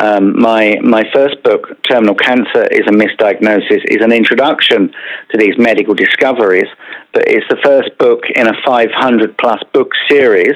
[0.00, 4.92] Um, my my first book, Terminal Cancer is a Misdiagnosis, is an introduction
[5.30, 6.68] to these medical discoveries,
[7.12, 10.54] but it's the first book in a 500 plus book series.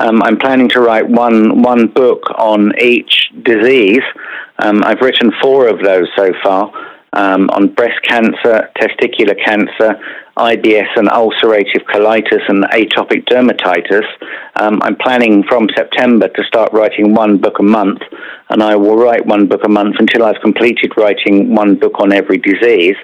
[0.00, 4.00] Um, I'm planning to write one one book on each disease.
[4.58, 6.72] Um, I've written four of those so far
[7.12, 10.00] um, on breast cancer, testicular cancer,
[10.38, 14.06] IBS and ulcerative colitis and atopic dermatitis.
[14.56, 18.00] Um, I'm planning from September to start writing one book a month,
[18.48, 22.10] and I will write one book a month until I've completed writing one book on
[22.10, 22.96] every disease.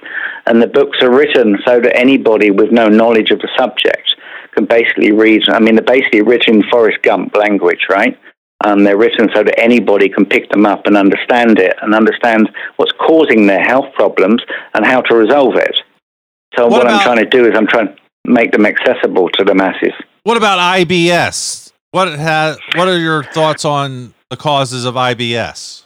[0.46, 4.14] And the books are written so that anybody with no knowledge of the subject
[4.56, 5.42] can basically read.
[5.48, 8.18] I mean, they're basically written in Forrest Gump language, right?
[8.64, 12.48] Um, they're written so that anybody can pick them up and understand it and understand
[12.76, 14.42] what's causing their health problems
[14.74, 15.76] and how to resolve it.
[16.56, 19.28] So what, what about, I'm trying to do is I'm trying to make them accessible
[19.30, 19.92] to the masses.
[20.22, 21.72] What about IBS?
[21.90, 25.84] What has what are your thoughts on the causes of IBS?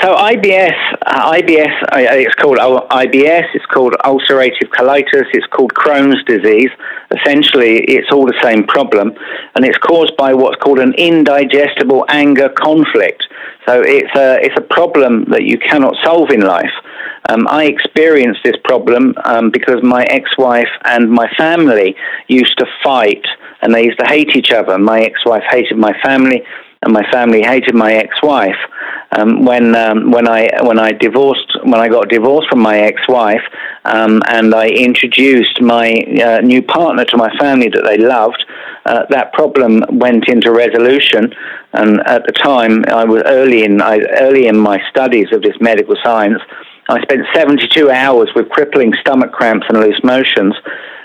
[0.00, 0.74] So IBS,
[1.04, 3.44] uh, IBS, it's called IBS.
[3.52, 5.26] It's called ulcerative colitis.
[5.34, 6.70] It's called Crohn's disease.
[7.10, 9.12] Essentially, it's all the same problem,
[9.54, 13.24] and it's caused by what's called an indigestible anger conflict.
[13.68, 16.72] So it's a it's a problem that you cannot solve in life.
[17.28, 21.94] Um, I experienced this problem um, because my ex-wife and my family
[22.28, 23.24] used to fight,
[23.60, 24.78] and they used to hate each other.
[24.78, 26.42] My ex-wife hated my family,
[26.84, 28.58] and my family hated my ex-wife.
[29.16, 33.42] Um, when um, when I when I divorced when I got divorced from my ex-wife
[33.84, 38.44] um, and I introduced my uh, new partner to my family that they loved,
[38.86, 41.32] uh, that problem went into resolution.
[41.72, 45.56] And at the time, I was early in I, early in my studies of this
[45.60, 46.40] medical science.
[46.88, 50.54] I spent 72 hours with crippling stomach cramps and loose motions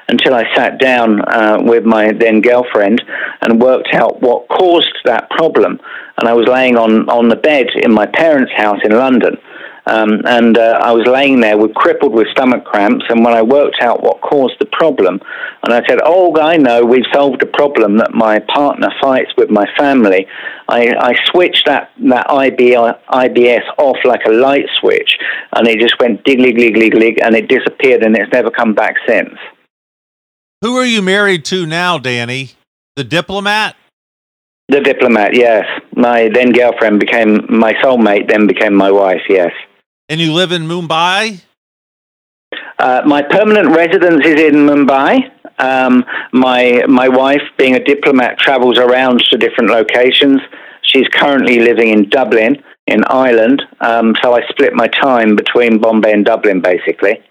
[0.09, 3.01] until I sat down uh, with my then girlfriend
[3.41, 5.79] and worked out what caused that problem.
[6.17, 9.37] And I was laying on, on the bed in my parents' house in London.
[9.85, 13.05] Um, and uh, I was laying there with crippled with stomach cramps.
[13.09, 15.19] And when I worked out what caused the problem,
[15.63, 19.49] and I said, "Oh, I know, we've solved a problem that my partner fights with
[19.49, 20.27] my family."
[20.67, 25.17] I, I switched that that IBS off like a light switch,
[25.53, 28.95] and it just went digly glig glig, and it disappeared, and it's never come back
[29.07, 29.33] since.
[30.61, 32.51] Who are you married to now, Danny?
[32.95, 33.75] The diplomat?
[34.67, 35.65] The diplomat, yes.
[35.95, 39.51] My then girlfriend became my soulmate, then became my wife, yes.
[40.09, 41.41] And you live in Mumbai?
[42.77, 45.31] Uh, my permanent residence is in Mumbai.
[45.59, 50.41] Um, my my wife, being a diplomat, travels around to different locations.
[50.81, 53.61] She's currently living in Dublin, in Ireland.
[53.81, 57.21] Um, so I split my time between Bombay and Dublin, basically.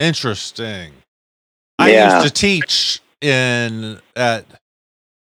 [0.00, 0.92] Interesting.
[1.78, 2.22] I yeah.
[2.22, 4.44] used to teach in at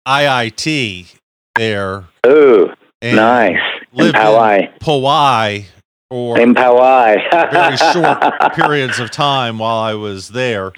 [0.08, 1.16] IIT
[1.56, 2.06] there.
[2.26, 3.58] Ooh, nice.
[3.92, 4.78] In lived Powai.
[4.80, 5.66] Powai
[6.10, 7.18] for In Powai.
[7.52, 10.72] very short periods of time while I was there.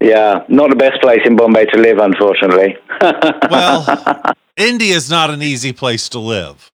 [0.00, 2.76] yeah, not the best place in Bombay to live, unfortunately.
[3.50, 6.70] Well, India's not an easy place to live.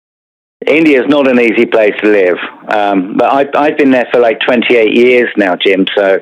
[0.66, 2.37] India is not an easy place to live,
[2.68, 5.87] um, but I, I've been there for like 28 years now, Jim.
[5.97, 6.20] So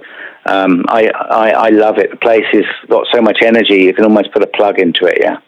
[0.51, 2.11] um, I, I I love it.
[2.11, 5.19] The place has got so much energy; you can almost put a plug into it.
[5.21, 5.39] Yeah.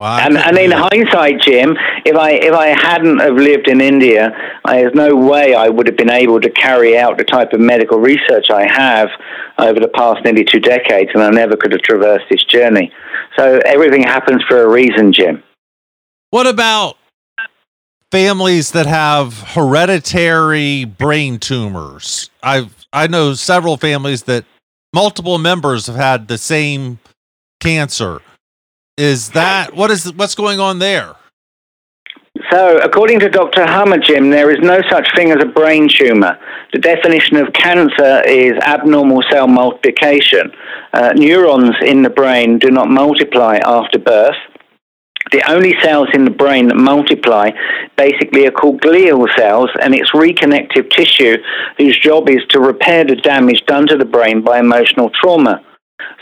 [0.00, 4.32] I And, and in hindsight, Jim, if I if I hadn't have lived in India,
[4.64, 7.60] I, there's no way I would have been able to carry out the type of
[7.60, 9.08] medical research I have
[9.58, 12.92] over the past nearly two decades, and I never could have traversed this journey.
[13.36, 15.42] So everything happens for a reason, Jim.
[16.30, 16.96] What about
[18.10, 22.30] families that have hereditary brain tumors?
[22.42, 24.44] I I know several families that
[24.94, 27.00] multiple members have had the same
[27.60, 28.20] cancer.
[28.96, 31.16] Is that what is what's going on there?
[32.50, 33.64] So, according to Dr.
[33.64, 36.38] Hamer, Jim, there is no such thing as a brain tumor.
[36.72, 40.52] The definition of cancer is abnormal cell multiplication.
[40.92, 44.36] Uh, neurons in the brain do not multiply after birth.
[45.32, 47.50] The only cells in the brain that multiply
[47.96, 51.38] basically are called glial cells, and it's reconnective tissue
[51.78, 55.64] whose job is to repair the damage done to the brain by emotional trauma.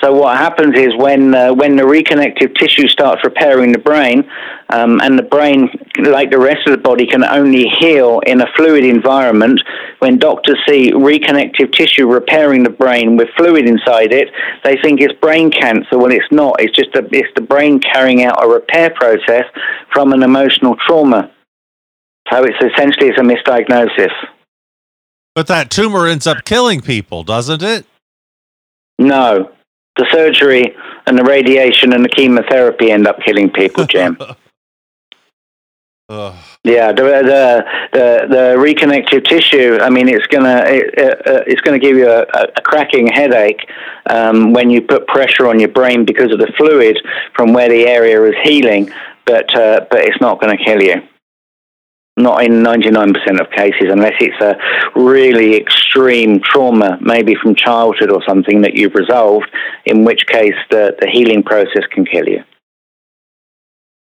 [0.02, 4.28] So what happens is when uh, when the reconnective tissue starts repairing the brain,
[4.68, 5.68] um, and the brain,
[5.98, 9.62] like the rest of the body, can only heal in a fluid environment.
[10.00, 14.30] When doctors see reconnective tissue repairing the brain with fluid inside it,
[14.64, 15.98] they think it's brain cancer.
[15.98, 16.56] Well, it's not.
[16.58, 19.44] It's just a, it's the brain carrying out a repair process
[19.92, 21.30] from an emotional trauma.
[22.32, 24.12] So it's essentially it's a misdiagnosis.
[25.34, 27.86] But that tumor ends up killing people, doesn't it?
[28.98, 29.50] No,
[29.96, 30.74] the surgery
[31.06, 34.16] and the radiation and the chemotherapy end up killing people, Jim.
[36.64, 39.78] Yeah, the the the, the reconnective tissue.
[39.80, 43.66] I mean, it's gonna it, uh, it's gonna give you a, a cracking headache
[44.10, 46.98] um, when you put pressure on your brain because of the fluid
[47.34, 48.92] from where the area is healing.
[49.24, 51.02] But uh, but it's not going to kill you.
[52.16, 54.56] Not in ninety nine percent of cases, unless it's a
[54.94, 59.50] really extreme trauma, maybe from childhood or something that you've resolved.
[59.86, 62.44] In which case, the the healing process can kill you.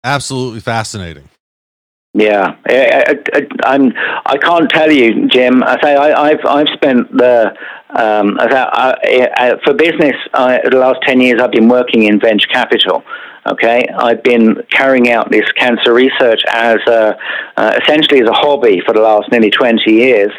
[0.03, 1.27] Absolutely fascinating.
[2.13, 3.93] Yeah, I, I, I'm.
[4.25, 5.63] I can't tell you, Jim.
[5.63, 7.49] I say I, I've I've spent the
[7.89, 8.95] um, I,
[9.37, 10.15] I, for business.
[10.33, 13.03] I, the last ten years, I've been working in venture capital.
[13.49, 17.17] Okay, I've been carrying out this cancer research as a,
[17.55, 20.31] uh, essentially as a hobby for the last nearly twenty years,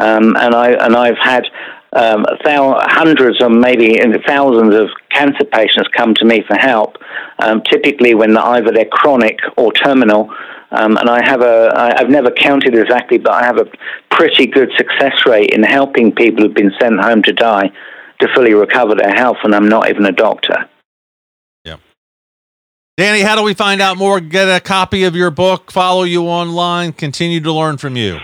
[0.00, 1.44] um, and I and I've had
[1.92, 6.96] um, hundreds or maybe thousands of cancer patients come to me for help.
[7.38, 10.30] Um, typically, when either they're chronic or terminal.
[10.72, 13.66] Um, and I have a, I've never counted exactly, but I have a
[14.10, 17.70] pretty good success rate in helping people who've been sent home to die
[18.20, 20.68] to fully recover their health, and I'm not even a doctor.
[22.96, 24.20] Danny, how do we find out more?
[24.20, 28.16] Get a copy of your book, follow you online, continue to learn from you.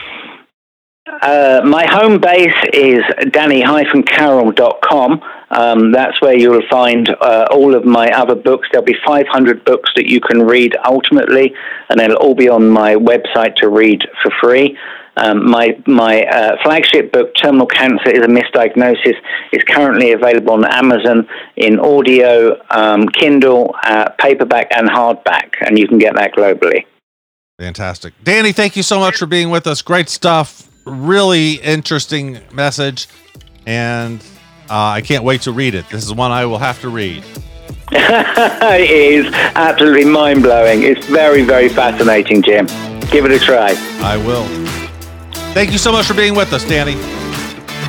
[1.20, 3.02] Uh, my home base is
[3.32, 5.20] danny-carroll.com.
[5.50, 8.66] Um, that's where you'll find uh, all of my other books.
[8.72, 11.52] There'll be 500 books that you can read ultimately,
[11.90, 14.78] and they'll all be on my website to read for free.
[15.16, 19.14] Um, my my uh, flagship book, Terminal Cancer is a Misdiagnosis,
[19.52, 25.86] is currently available on Amazon in audio, um, Kindle, uh, paperback, and hardback, and you
[25.86, 26.86] can get that globally.
[27.58, 28.14] Fantastic.
[28.24, 29.82] Danny, thank you so much for being with us.
[29.82, 30.68] Great stuff.
[30.84, 33.06] Really interesting message.
[33.66, 34.20] And
[34.68, 35.88] uh, I can't wait to read it.
[35.88, 37.22] This is one I will have to read.
[37.92, 40.82] it is absolutely mind blowing.
[40.82, 42.66] It's very, very fascinating, Jim.
[43.10, 43.74] Give it a try.
[44.00, 44.81] I will.
[45.52, 46.94] Thank you so much for being with us, Danny.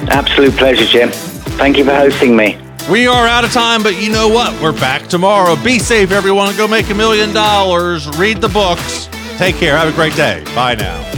[0.09, 1.09] Absolute pleasure, Jim.
[1.11, 2.57] Thank you for hosting me.
[2.89, 4.61] We are out of time, but you know what?
[4.61, 5.55] We're back tomorrow.
[5.63, 6.55] Be safe, everyone.
[6.57, 8.09] Go make a million dollars.
[8.17, 9.07] Read the books.
[9.37, 9.77] Take care.
[9.77, 10.43] Have a great day.
[10.53, 11.12] Bye now.